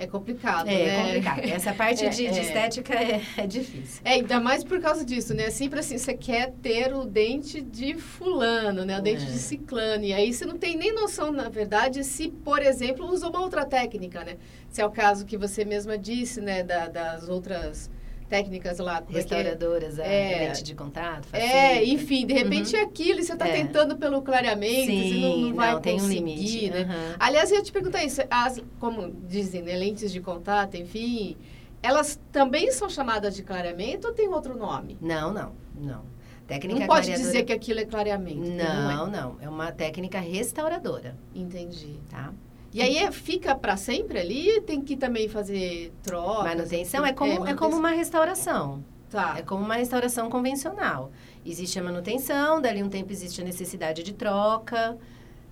É 0.00 0.06
complicado, 0.06 0.66
é, 0.66 0.72
né? 0.72 0.86
É 0.86 1.04
complicado. 1.04 1.44
Essa 1.44 1.74
parte 1.74 2.04
é, 2.06 2.08
de, 2.08 2.26
é. 2.26 2.30
de, 2.30 2.40
estética 2.40 2.94
é, 2.94 3.20
é, 3.36 3.46
difícil. 3.46 4.00
É, 4.02 4.12
ainda 4.12 4.40
mais 4.40 4.64
por 4.64 4.80
causa 4.80 5.04
disso, 5.04 5.34
né? 5.34 5.50
Sempre 5.50 5.80
assim, 5.80 5.98
você 5.98 6.14
quer 6.14 6.52
ter 6.62 6.94
o 6.94 7.04
dente 7.04 7.60
de 7.60 7.94
fulano, 7.94 8.82
né? 8.86 8.98
O 8.98 9.02
dente 9.02 9.26
de 9.26 9.32
é. 9.32 9.36
ciclano. 9.36 10.02
E 10.02 10.14
aí 10.14 10.32
você 10.32 10.46
não 10.46 10.56
tem 10.56 10.74
nem 10.74 10.94
noção, 10.94 11.30
na 11.30 11.50
verdade, 11.50 12.02
se, 12.02 12.30
por 12.30 12.62
exemplo, 12.62 13.06
usou 13.12 13.28
uma 13.28 13.40
outra 13.40 13.66
técnica, 13.66 14.24
né? 14.24 14.38
Se 14.70 14.80
é 14.80 14.86
o 14.86 14.90
caso 14.90 15.26
que 15.26 15.36
você 15.36 15.66
mesma 15.66 15.98
disse, 15.98 16.40
né? 16.40 16.62
Da, 16.62 16.88
das 16.88 17.28
outras 17.28 17.90
técnicas 18.30 18.78
lá. 18.78 18.98
É 19.08 19.12
é? 19.12 19.16
Restauradoras, 19.16 19.98
é, 19.98 20.32
é, 20.32 20.46
lente 20.46 20.62
de 20.62 20.74
contato. 20.74 21.26
Facilita. 21.26 21.56
É, 21.56 21.84
enfim, 21.84 22.24
de 22.24 22.32
repente 22.32 22.74
uhum. 22.74 22.82
aquilo, 22.82 23.22
você 23.22 23.32
está 23.32 23.48
é. 23.48 23.52
tentando 23.52 23.96
pelo 23.96 24.22
clareamento, 24.22 24.86
Sim, 24.86 25.08
você 25.08 25.18
não, 25.18 25.36
não 25.36 25.54
vai 25.54 25.72
não, 25.72 25.80
tem 25.80 26.00
um 26.00 26.08
limite. 26.08 26.70
né? 26.70 26.82
Uhum. 26.82 27.16
Aliás, 27.18 27.50
eu 27.50 27.58
ia 27.58 27.62
te 27.62 27.72
perguntar 27.72 28.04
isso, 28.04 28.22
as, 28.30 28.62
como 28.78 29.10
dizem, 29.28 29.62
né, 29.62 29.76
lentes 29.76 30.12
de 30.12 30.20
contato, 30.20 30.76
enfim, 30.76 31.36
elas 31.82 32.18
também 32.30 32.70
são 32.70 32.88
chamadas 32.88 33.34
de 33.34 33.42
clareamento 33.42 34.06
ou 34.06 34.14
tem 34.14 34.28
outro 34.28 34.56
nome? 34.56 34.96
Não, 35.00 35.32
não, 35.32 35.52
não. 35.74 36.20
Técnica 36.46 36.80
não 36.80 36.86
pode 36.86 37.06
clareadora... 37.06 37.28
dizer 37.28 37.44
que 37.44 37.52
aquilo 37.52 37.80
é 37.80 37.84
clareamento. 37.84 38.40
Não, 38.40 38.88
não 38.92 39.06
é. 39.06 39.10
não. 39.10 39.36
É 39.40 39.48
uma 39.48 39.70
técnica 39.70 40.18
restauradora. 40.18 41.16
Entendi. 41.32 42.00
Tá? 42.10 42.32
E 42.72 42.80
aí 42.80 42.98
é, 42.98 43.10
fica 43.10 43.54
para 43.54 43.76
sempre 43.76 44.18
ali? 44.18 44.60
Tem 44.60 44.80
que 44.80 44.96
também 44.96 45.28
fazer 45.28 45.92
troca? 46.02 46.44
Manutenção 46.44 47.04
é 47.04 47.12
como, 47.12 47.46
é, 47.46 47.50
é 47.50 47.54
como 47.54 47.76
uma 47.76 47.90
restauração. 47.90 48.84
Tá. 49.10 49.36
É 49.38 49.42
como 49.42 49.64
uma 49.64 49.74
restauração 49.74 50.30
convencional. 50.30 51.10
Existe 51.44 51.78
a 51.78 51.82
manutenção, 51.82 52.60
dali 52.60 52.82
um 52.82 52.88
tempo 52.88 53.10
existe 53.12 53.40
a 53.40 53.44
necessidade 53.44 54.04
de 54.04 54.14
troca. 54.14 54.96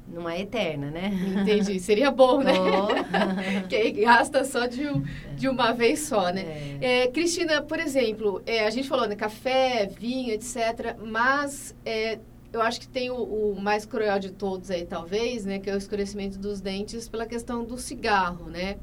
Não 0.07 0.29
é 0.29 0.41
eterna, 0.41 0.91
né? 0.91 1.11
Entendi. 1.43 1.79
Seria 1.81 2.11
bom, 2.11 2.41
né? 2.41 2.53
Oh. 2.55 2.89
que 3.69 3.77
aí 3.77 3.93
gasta 3.93 4.43
só 4.45 4.67
de, 4.67 4.87
de 5.37 5.49
uma 5.49 5.73
vez 5.73 6.01
só, 6.01 6.33
né? 6.33 6.79
É. 6.81 7.03
É, 7.03 7.07
Cristina, 7.09 7.61
por 7.61 7.79
exemplo, 7.79 8.41
é, 8.47 8.65
a 8.65 8.71
gente 8.71 8.89
falou, 8.89 9.07
né? 9.07 9.17
Café, 9.17 9.87
vinho, 9.87 10.33
etc. 10.33 10.97
Mas 11.05 11.75
é, 11.85 12.19
eu 12.53 12.63
acho 12.63 12.81
que 12.81 12.89
tem 12.89 13.11
o, 13.11 13.17
o, 13.17 13.61
mais 13.61 13.85
cruel 13.85 14.19
de 14.19 14.31
todos 14.31 14.71
aí, 14.71 14.85
talvez, 14.87 15.45
né? 15.45 15.59
Que 15.59 15.71
é 15.71 15.75
o 15.75 15.79
escurecimento 15.79 16.39
dos 16.39 16.61
dentes 16.61 17.09
pela 17.09 17.27
questão 17.27 17.65
do 17.65 17.77
cigarro, 17.79 18.49
né? 18.49 18.79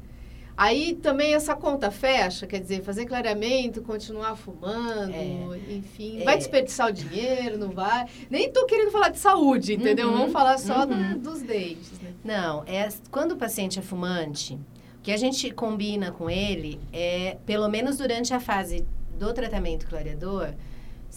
Aí 0.56 0.94
também 0.94 1.34
essa 1.34 1.54
conta 1.54 1.90
fecha, 1.90 2.46
quer 2.46 2.60
dizer, 2.60 2.82
fazer 2.82 3.04
clareamento, 3.04 3.82
continuar 3.82 4.36
fumando, 4.36 5.12
é, 5.12 5.74
enfim. 5.74 6.22
É. 6.22 6.24
Vai 6.24 6.38
desperdiçar 6.38 6.88
o 6.88 6.92
dinheiro, 6.92 7.58
não 7.58 7.70
vai? 7.70 8.06
Nem 8.30 8.50
tô 8.50 8.64
querendo 8.64 8.90
falar 8.90 9.10
de 9.10 9.18
saúde, 9.18 9.74
entendeu? 9.74 10.08
Uhum, 10.08 10.16
Vamos 10.16 10.32
falar 10.32 10.56
só 10.56 10.86
uhum. 10.86 11.12
do, 11.12 11.18
dos 11.18 11.42
dentes, 11.42 12.00
né? 12.00 12.14
Não, 12.24 12.64
é, 12.66 12.88
quando 13.10 13.32
o 13.32 13.36
paciente 13.36 13.78
é 13.78 13.82
fumante, 13.82 14.54
o 14.54 15.02
que 15.02 15.12
a 15.12 15.16
gente 15.18 15.50
combina 15.50 16.10
com 16.10 16.30
ele 16.30 16.80
é, 16.90 17.36
pelo 17.44 17.68
menos 17.68 17.98
durante 17.98 18.32
a 18.32 18.40
fase 18.40 18.86
do 19.18 19.34
tratamento 19.34 19.86
clareador, 19.86 20.54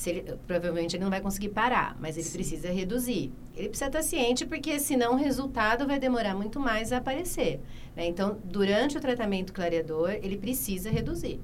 ele, 0.08 0.22
provavelmente 0.48 0.96
ele 0.96 1.04
não 1.04 1.10
vai 1.10 1.22
conseguir 1.22 1.50
parar, 1.50 1.98
mas 2.00 2.16
ele 2.16 2.26
Sim. 2.26 2.34
precisa 2.34 2.70
reduzir. 2.70 3.32
Ele 3.56 3.70
precisa 3.70 3.88
estar 3.88 4.02
ciente, 4.02 4.46
porque 4.46 4.80
senão 4.80 5.14
o 5.14 5.18
resultado 5.18 5.86
vai 5.88 6.00
demorar 6.00 6.36
muito 6.36 6.60
mais 6.60 6.94
a 6.94 6.98
aparecer. 6.98 7.60
Né? 7.96 8.06
Então, 8.06 8.38
durante 8.44 8.98
o 8.98 9.02
tratamento 9.02 9.52
clareador, 9.52 10.12
ele 10.12 10.38
precisa 10.38 10.90
reduzir. 10.90 11.40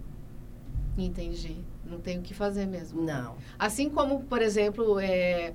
Entendi. 0.98 1.58
Não 1.86 2.00
tem 2.00 2.20
o 2.20 2.22
que 2.22 2.34
fazer 2.34 2.66
mesmo. 2.66 3.02
Não. 3.02 3.36
Assim 3.60 3.90
como, 3.90 4.22
por 4.24 4.42
exemplo, 4.42 5.00
é, 5.00 5.54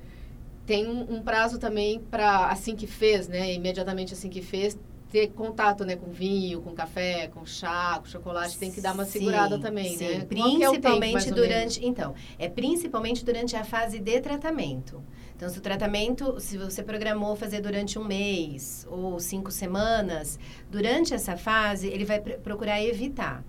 tem 0.66 0.86
um, 0.86 1.16
um 1.16 1.22
prazo 1.22 1.58
também 1.58 1.98
para 1.98 2.46
assim 2.48 2.76
que 2.76 2.86
fez, 2.86 3.26
né? 3.26 3.52
Imediatamente 3.54 4.14
assim 4.14 4.28
que 4.28 4.42
fez, 4.42 4.78
ter 5.10 5.28
contato, 5.28 5.84
né, 5.84 5.96
com 5.96 6.10
vinho, 6.10 6.62
com 6.62 6.72
café, 6.72 7.28
com 7.28 7.44
chá, 7.44 7.98
com 7.98 8.06
chocolate, 8.06 8.56
tem 8.56 8.70
que 8.70 8.80
dar 8.80 8.94
uma 8.94 9.04
segurada 9.04 9.56
sim, 9.56 9.62
também, 9.62 9.96
sim. 9.96 10.08
né? 10.08 10.24
Principalmente 10.24 11.16
é 11.16 11.20
tempo, 11.20 11.34
durante, 11.34 11.84
então, 11.84 12.14
é 12.38 12.48
principalmente 12.48 13.24
durante 13.24 13.56
a 13.56 13.64
fase 13.64 13.98
de 13.98 14.20
tratamento. 14.20 15.02
Então, 15.34 15.48
se 15.48 15.58
o 15.58 15.60
tratamento, 15.62 16.38
se 16.38 16.56
você 16.56 16.82
programou 16.82 17.34
fazer 17.34 17.60
durante 17.60 17.98
um 17.98 18.04
mês 18.04 18.86
ou 18.88 19.18
cinco 19.18 19.50
semanas, 19.50 20.38
durante 20.70 21.12
essa 21.12 21.36
fase, 21.36 21.88
ele 21.88 22.04
vai 22.04 22.20
procurar 22.20 22.80
evitar. 22.82 23.42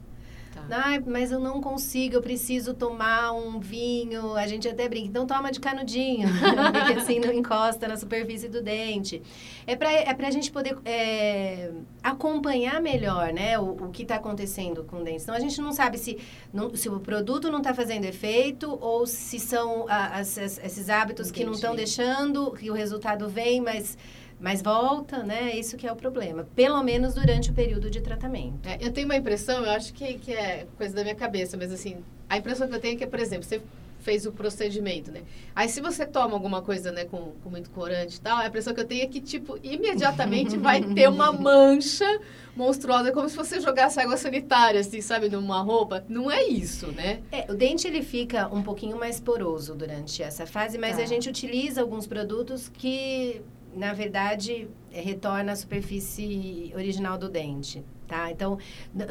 Tá. 0.68 0.82
Ai, 0.86 1.04
mas 1.06 1.32
eu 1.32 1.40
não 1.40 1.62
consigo, 1.62 2.16
eu 2.16 2.22
preciso 2.22 2.74
tomar 2.74 3.32
um 3.34 3.60
vinho. 3.60 4.36
A 4.36 4.48
gente 4.48 4.68
até 4.68 4.88
brinca, 4.88 5.08
então 5.08 5.26
toma 5.26 5.52
de 5.52 5.60
canudinho, 5.60 6.28
porque 6.74 6.94
assim 6.94 7.20
não 7.20 7.32
encosta 7.32 7.88
na 7.88 7.98
superfície 7.98 8.48
do 8.48 8.62
dente. 8.62 9.22
É 9.68 9.76
para 9.76 9.92
é 9.92 10.10
a 10.10 10.32
gente 10.32 10.52
poder 10.52 10.78
é, 10.86 11.72
acompanhar 12.04 12.82
melhor 12.82 13.34
né, 13.34 13.58
o, 13.60 13.72
o 13.72 13.90
que 13.90 14.04
está 14.04 14.16
acontecendo 14.16 14.84
com 14.84 14.98
o 14.98 15.04
dente. 15.04 15.24
Então 15.24 15.36
a 15.36 15.40
gente 15.40 15.60
não 15.62 15.72
sabe 15.72 15.98
se, 15.98 16.18
não, 16.54 16.76
se 16.76 16.90
o 16.90 17.00
produto 17.00 17.52
não 17.52 17.60
está 17.60 17.74
fazendo 17.74 18.06
efeito 18.06 18.78
ou 18.82 19.06
se 19.06 19.40
são 19.40 19.86
a, 19.88 20.20
as, 20.20 20.38
esses 20.38 20.90
hábitos 20.90 21.28
Entendi. 21.28 21.40
que 21.40 21.46
não 21.46 21.54
estão 21.54 21.76
deixando, 21.76 22.52
que 22.52 22.70
o 22.70 22.74
resultado 22.74 23.28
vem, 23.28 23.62
mas 23.62 23.98
mas 24.42 24.62
volta, 24.62 25.24
né? 25.24 25.56
Isso 25.56 25.78
que 25.78 25.88
é 25.88 25.92
o 25.92 25.96
problema. 25.96 26.48
Pelo 26.56 26.82
menos 26.84 27.14
durante 27.14 27.52
o 27.52 27.54
período 27.54 27.90
de 27.90 28.02
tratamento. 28.02 28.68
É, 28.68 28.78
eu 28.82 28.92
tenho 28.92 29.06
uma 29.06 29.16
impressão, 29.16 29.64
eu 29.64 29.72
acho 29.72 29.94
que, 29.94 30.16
que 30.16 30.34
é 30.34 30.66
coisa 30.78 30.96
da 30.96 31.04
minha 31.04 31.16
cabeça, 31.16 31.56
mas 31.56 31.72
assim, 31.72 31.98
a 32.28 32.38
impressão 32.38 32.68
que 32.68 32.74
eu 32.74 32.80
tenho 32.80 32.96
é 32.96 32.98
que, 32.98 33.06
por 33.06 33.20
exemplo, 33.20 33.44
você 33.44 33.62
fez 34.00 34.26
o 34.26 34.32
procedimento, 34.32 35.12
né? 35.12 35.22
Aí 35.56 35.70
se 35.70 35.80
você 35.80 36.08
toma 36.08 36.34
alguma 36.34 36.62
coisa, 36.64 36.92
né, 36.92 37.06
com, 37.06 37.34
com 37.44 37.50
muito 37.52 37.70
corante 37.70 38.18
e 38.18 38.22
tal, 38.22 38.38
a 38.40 38.48
impressão 38.48 38.74
que 38.74 38.82
eu 38.82 38.86
tenho 38.86 39.04
é 39.04 39.08
que, 39.08 39.22
tipo, 39.22 39.60
imediatamente 39.62 40.58
vai 40.58 40.82
ter 40.82 41.08
uma 41.08 41.32
mancha 41.32 42.20
monstruosa, 42.56 43.12
como 43.12 43.30
se 43.30 43.36
você 43.36 43.62
jogasse 43.62 44.00
água 44.00 44.18
sanitária, 44.18 44.82
assim, 44.82 45.02
sabe, 45.02 45.30
numa 45.30 45.62
roupa. 45.62 46.04
Não 46.10 46.32
é 46.32 46.44
isso, 46.44 46.88
né? 46.88 47.22
É, 47.32 47.46
o 47.52 47.56
dente, 47.56 47.88
ele 47.88 48.02
fica 48.02 48.48
um 48.48 48.64
pouquinho 48.64 48.98
mais 48.98 49.20
poroso 49.20 49.76
durante 49.76 50.24
essa 50.24 50.48
fase, 50.48 50.80
mas 50.80 50.98
tá. 50.98 51.04
a 51.04 51.06
gente 51.06 51.30
utiliza 51.30 51.82
alguns 51.82 52.08
produtos 52.08 52.70
que 52.70 53.42
na 53.76 53.94
verdade, 53.94 54.68
retorna 54.92 55.54
à 55.54 55.56
superfície 55.56 56.72
original 56.76 57.18
do 57.18 57.30
dente, 57.30 57.84
tá? 58.08 58.32
Então, 58.32 58.58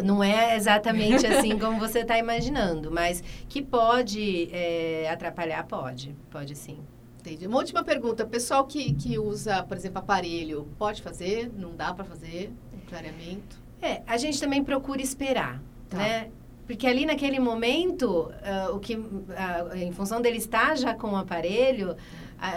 não 0.04 0.22
é 0.22 0.56
exatamente 0.56 1.26
assim 1.28 1.58
como 1.58 1.78
você 1.78 2.00
está 2.00 2.18
imaginando, 2.18 2.90
mas 2.90 3.22
que 3.48 3.62
pode 3.62 4.48
é, 4.52 5.08
atrapalhar, 5.10 5.64
pode, 5.66 6.14
pode 6.30 6.54
sim. 6.54 6.78
Entendi. 7.20 7.46
Uma 7.46 7.58
última 7.58 7.84
pergunta. 7.84 8.24
Pessoal 8.24 8.64
que, 8.64 8.94
que 8.94 9.18
usa, 9.18 9.62
por 9.62 9.76
exemplo, 9.76 9.98
aparelho, 9.98 10.66
pode 10.78 11.02
fazer? 11.02 11.52
Não 11.54 11.76
dá 11.76 11.92
para 11.92 12.04
fazer 12.04 12.50
um 12.72 12.80
clareamento? 12.88 13.60
É, 13.82 14.02
a 14.06 14.16
gente 14.16 14.40
também 14.40 14.64
procura 14.64 15.02
esperar, 15.02 15.60
tá. 15.88 15.98
né? 15.98 16.30
Porque 16.66 16.86
ali 16.86 17.04
naquele 17.04 17.40
momento, 17.40 18.30
uh, 18.30 18.76
o 18.76 18.78
que, 18.78 18.94
uh, 18.94 19.74
em 19.74 19.90
função 19.90 20.20
dele 20.20 20.36
estar 20.36 20.78
já 20.78 20.94
com 20.94 21.08
o 21.08 21.16
aparelho, 21.16 21.96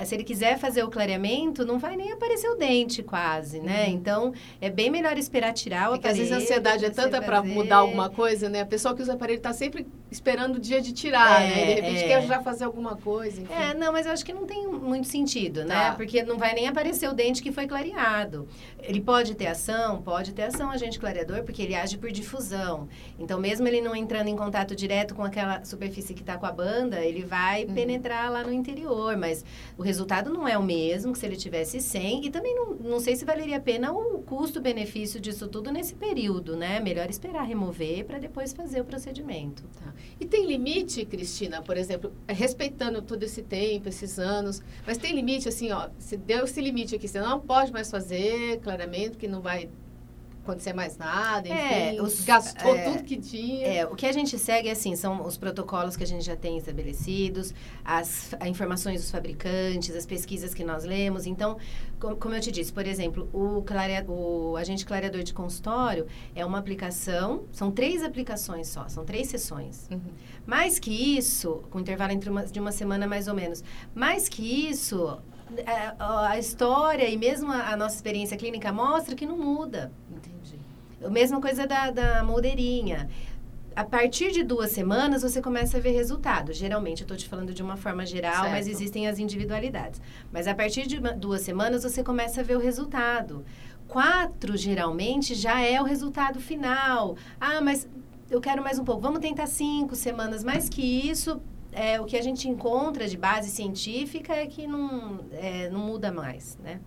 se 0.06 0.16
ele 0.16 0.24
quiser 0.24 0.58
fazer 0.58 0.84
o 0.84 0.90
clareamento, 0.90 1.66
não 1.66 1.78
vai 1.78 1.96
nem 1.96 2.12
aparecer 2.12 2.48
o 2.50 2.56
dente 2.56 3.04
quase, 3.04 3.60
né? 3.60 3.86
Uhum. 3.86 3.94
Então, 3.94 4.34
é 4.62 4.70
bem 4.70 4.90
melhor 4.90 5.18
esperar 5.18 5.54
tirar 5.54 5.92
o 5.92 5.96
é 5.96 5.98
aparelho. 5.98 6.02
Porque 6.02 6.08
às 6.08 6.18
vezes 6.18 6.32
a 6.32 6.38
ansiedade 6.38 6.86
é 6.86 6.90
tanta 6.90 7.22
para 7.22 7.44
mudar 7.44 7.78
alguma 7.78 8.10
coisa, 8.10 8.50
né? 8.50 8.62
A 8.62 8.66
pessoa 8.66 8.96
que 8.96 9.02
usa 9.02 9.14
aparelho 9.14 9.38
está 9.38 9.54
sempre 9.54 9.86
esperando 10.14 10.58
o 10.58 10.60
dia 10.60 10.80
de 10.80 10.94
tirar, 10.94 11.42
é, 11.42 11.48
né? 11.48 11.66
De 11.66 11.74
repente 11.82 12.04
é. 12.04 12.08
quer 12.08 12.22
já 12.28 12.42
fazer 12.42 12.64
alguma 12.64 12.96
coisa, 12.96 13.42
enfim. 13.42 13.52
É, 13.52 13.74
não, 13.74 13.92
mas 13.92 14.06
eu 14.06 14.12
acho 14.12 14.24
que 14.24 14.32
não 14.32 14.46
tem 14.46 14.68
muito 14.68 15.08
sentido, 15.08 15.66
né? 15.66 15.74
Tá. 15.74 15.96
Porque 15.96 16.22
não 16.24 16.38
vai 16.38 16.54
nem 16.54 16.68
aparecer 16.68 17.10
o 17.10 17.14
dente 17.14 17.42
que 17.42 17.52
foi 17.52 17.68
clareado. 17.68 18.48
Ele 18.80 19.02
pode 19.02 19.34
ter 19.36 19.48
ação? 19.48 20.02
Pode 20.02 20.34
ter 20.34 20.44
ação 20.44 20.70
agente 20.70 21.00
clareador, 21.00 21.44
porque 21.44 21.62
ele 21.62 21.76
age 21.76 21.98
por 21.98 22.12
difusão. 22.12 22.88
Então, 23.18 23.40
mesmo 23.40 23.68
ele 23.68 23.82
não 23.82 23.96
entrando 23.96 24.28
em 24.28 24.36
contato 24.36 24.76
direto 24.76 25.16
com 25.16 25.24
aquela 25.24 25.66
superfície 25.66 26.14
que 26.14 26.22
está 26.22 26.38
com 26.38 26.46
a 26.46 26.52
banda, 26.52 27.02
ele 27.02 27.24
vai 27.24 27.66
uhum. 27.66 27.74
penetrar 27.74 28.32
lá 28.32 28.44
no 28.44 28.54
interior, 28.54 29.18
mas 29.18 29.44
o 29.78 29.82
resultado 29.82 30.32
não 30.32 30.48
é 30.48 30.58
o 30.58 30.64
mesmo 30.64 31.14
que 31.14 31.20
se 31.20 31.26
ele 31.26 31.36
tivesse 31.36 31.82
100 31.82 32.26
e 32.26 32.30
também 32.30 32.56
não, 32.56 32.76
não 32.76 33.00
sei 33.00 33.16
se 33.16 33.26
valeria 33.26 33.58
a 33.58 33.62
pena 33.62 33.92
o 33.92 34.22
custo-benefício 34.22 35.20
disso 35.20 35.48
tudo 35.48 35.72
nesse 35.72 35.96
período, 35.96 36.56
né? 36.56 36.80
Melhor 36.80 37.10
esperar 37.10 37.44
remover 37.44 38.06
para 38.06 38.20
depois 38.20 38.54
fazer 38.54 38.82
o 38.82 38.86
procedimento. 38.86 39.64
Tá. 39.80 39.94
E 40.20 40.26
tem 40.26 40.46
limite, 40.46 41.06
Cristina, 41.06 41.62
por 41.62 41.78
exemplo, 41.78 42.14
respeitando 42.28 43.02
todo 43.02 43.24
esse 43.24 43.42
tempo, 43.42 43.90
esses 43.90 44.20
anos, 44.20 44.62
mas 44.86 44.98
tem 44.98 45.14
limite 45.14 45.50
assim, 45.50 45.72
ó, 45.72 45.90
se 45.98 46.18
deu 46.18 46.46
esse 46.46 46.62
limite 46.62 46.96
aqui, 46.96 47.08
você 47.08 47.20
não 47.20 47.40
pode 47.40 47.72
mais 47.72 47.90
fazer, 47.90 48.60
claramente, 48.62 49.18
que 49.18 49.28
não 49.28 49.42
vai 49.42 49.70
acontecer 50.44 50.74
mais 50.74 50.98
nada, 50.98 51.48
é, 51.48 51.52
enfim, 51.52 51.98
é, 51.98 52.02
os, 52.02 52.22
gastou 52.22 52.76
é, 52.76 52.84
tudo 52.84 53.04
que 53.04 53.18
tinha. 53.18 53.66
É, 53.66 53.86
o 53.86 53.96
que 53.96 54.06
a 54.06 54.12
gente 54.12 54.38
segue, 54.38 54.70
assim, 54.70 54.96
são 54.96 55.26
os 55.26 55.38
protocolos 55.38 55.96
que 55.96 56.04
a 56.04 56.08
gente 56.08 56.24
já 56.24 56.36
tem 56.36 56.58
estabelecidos, 56.58 57.54
as, 57.84 58.36
as 58.40 58.48
informações 58.48 59.02
dos 59.02 59.10
fabricantes, 59.10 59.96
as 59.96 60.06
pesquisas 60.06 60.54
que 60.54 60.64
nós 60.64 60.84
lemos. 60.84 61.26
Então, 61.26 61.58
com, 62.00 62.16
como 62.16 62.36
eu 62.36 62.42
te 62.42 62.52
disse, 62.52 62.72
por 62.72 62.86
exemplo, 62.86 63.30
o, 63.34 63.62
clarea, 63.64 64.06
o 64.08 64.56
agente 64.58 64.86
clareador 64.86 65.24
de 65.24 65.34
consultório 65.34 66.06
é 66.36 66.46
uma 66.46 66.60
aplicação, 66.60 67.46
são 67.52 67.72
três 67.72 68.04
aplicações 68.04 68.68
só, 68.68 68.88
são 68.90 69.06
três 69.06 69.28
sessões. 69.28 69.88
Uhum. 69.90 70.02
Mais 70.46 70.78
que 70.78 71.18
isso, 71.18 71.64
com 71.72 71.80
intervalo 71.80 72.12
entre 72.12 72.30
uma, 72.30 72.46
de 72.46 72.60
uma 72.60 72.72
semana 72.72 73.08
mais 73.08 73.28
ou 73.30 73.34
menos, 73.34 73.64
mais 73.96 74.28
que 74.28 74.70
isso, 74.70 75.18
a, 76.00 76.30
a 76.30 76.40
história 76.40 77.08
e 77.08 77.18
mesmo 77.18 77.52
a, 77.52 77.70
a, 77.70 77.78
nossa 77.78 77.96
experiência 77.96 78.38
clínica 78.38 78.72
mostra 78.72 79.16
que 79.16 79.26
não 79.26 79.38
muda. 79.38 79.92
Entendi. 80.10 80.33
A 81.04 81.10
mesma 81.10 81.42
coisa 81.42 81.68
da, 81.68 81.92
da 81.92 82.24
moldeirinha. 82.24 83.10
A 83.76 83.84
partir 83.84 84.32
de 84.32 84.44
duas 84.44 84.70
semanas, 84.72 85.24
você 85.24 85.42
começa 85.42 85.78
a 85.78 85.80
ver 85.80 85.92
resultado. 85.92 86.54
Geralmente, 86.54 87.02
eu 87.02 87.06
estou 87.06 87.18
te 87.18 87.28
falando 87.28 87.54
de 87.54 87.64
uma 87.64 87.76
forma 87.76 88.06
geral, 88.06 88.44
certo. 88.44 88.52
mas 88.52 88.68
existem 88.68 89.08
as 89.08 89.18
individualidades. 89.18 90.00
Mas 90.32 90.48
a 90.48 90.54
partir 90.54 90.86
de 90.86 91.00
duas 91.00 91.42
semanas, 91.42 91.84
você 91.84 92.04
começa 92.04 92.42
a 92.42 92.44
ver 92.44 92.56
o 92.56 92.60
resultado. 92.60 93.44
Quatro, 93.88 94.56
geralmente, 94.56 95.34
já 95.34 95.60
é 95.60 95.82
o 95.82 95.84
resultado 95.84 96.40
final. 96.40 97.18
Ah, 97.42 97.62
mas 97.62 97.88
eu 98.30 98.40
quero 98.40 98.64
mais 98.64 98.78
um 98.78 98.84
pouco. 98.84 99.02
Vamos 99.02 99.20
tentar 99.20 99.48
cinco 99.48 99.96
semanas. 99.96 100.44
Mais 100.44 100.70
que 100.70 100.82
isso, 100.82 101.42
é, 101.72 102.00
o 102.00 102.06
que 102.06 102.16
a 102.16 102.22
gente 102.22 102.48
encontra 102.48 103.08
de 103.08 103.18
base 103.18 103.50
científica 103.50 104.34
é 104.34 104.46
que 104.46 104.68
não, 104.68 105.20
é, 105.32 105.70
não 105.70 105.80
muda 105.80 106.12
mais, 106.12 106.58
né? 106.64 106.80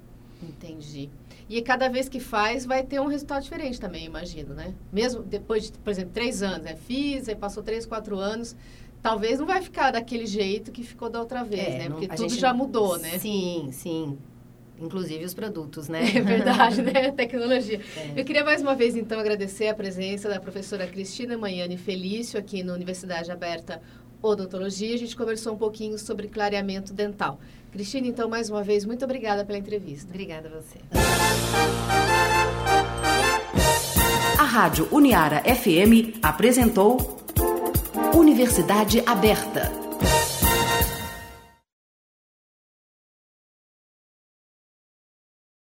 Entendi. 0.42 1.08
E 1.48 1.62
cada 1.62 1.88
vez 1.88 2.08
que 2.08 2.18
faz, 2.18 2.66
vai 2.66 2.82
ter 2.82 3.00
um 3.00 3.06
resultado 3.06 3.42
diferente 3.42 3.80
também, 3.80 4.04
imagino, 4.04 4.52
né? 4.52 4.74
Mesmo 4.92 5.22
depois 5.22 5.70
de, 5.70 5.78
por 5.78 5.90
exemplo, 5.90 6.10
três 6.12 6.42
anos, 6.42 6.62
né? 6.62 6.74
Fiz, 6.74 7.28
aí 7.28 7.36
passou 7.36 7.62
três, 7.62 7.86
quatro 7.86 8.18
anos, 8.18 8.56
talvez 9.00 9.38
não 9.38 9.46
vai 9.46 9.62
ficar 9.62 9.92
daquele 9.92 10.26
jeito 10.26 10.72
que 10.72 10.82
ficou 10.82 11.08
da 11.08 11.20
outra 11.20 11.44
vez, 11.44 11.68
é, 11.68 11.78
né? 11.78 11.88
Porque 11.88 12.08
tudo 12.08 12.34
já 12.34 12.52
mudou, 12.52 12.98
né? 12.98 13.18
Sim, 13.18 13.68
sim. 13.70 14.18
Inclusive 14.78 15.24
os 15.24 15.32
produtos, 15.32 15.88
né? 15.88 16.02
É 16.16 16.20
verdade, 16.20 16.82
né? 16.82 17.12
Tecnologia. 17.16 17.80
É. 17.96 18.20
Eu 18.20 18.24
queria 18.24 18.44
mais 18.44 18.60
uma 18.60 18.74
vez, 18.74 18.96
então, 18.96 19.18
agradecer 19.18 19.68
a 19.68 19.74
presença 19.74 20.28
da 20.28 20.40
professora 20.40 20.86
Cristina 20.86 21.38
Manhane 21.38 21.76
Felício 21.76 22.38
aqui 22.38 22.64
na 22.64 22.74
Universidade 22.74 23.30
Aberta 23.30 23.80
Odontologia. 24.20 24.94
A 24.94 24.98
gente 24.98 25.16
conversou 25.16 25.54
um 25.54 25.56
pouquinho 25.56 25.96
sobre 25.98 26.28
clareamento 26.28 26.92
dental. 26.92 27.38
Cristina, 27.76 28.08
então, 28.08 28.26
mais 28.26 28.48
uma 28.48 28.62
vez, 28.62 28.86
muito 28.86 29.04
obrigada 29.04 29.44
pela 29.44 29.58
entrevista. 29.58 30.08
Obrigada 30.08 30.48
a 30.48 30.50
você. 30.50 30.78
A 34.38 34.44
Rádio 34.44 34.88
Uniara 34.90 35.42
FM 35.42 36.16
apresentou 36.22 37.20
Universidade 38.14 39.02
Aberta 39.04 39.85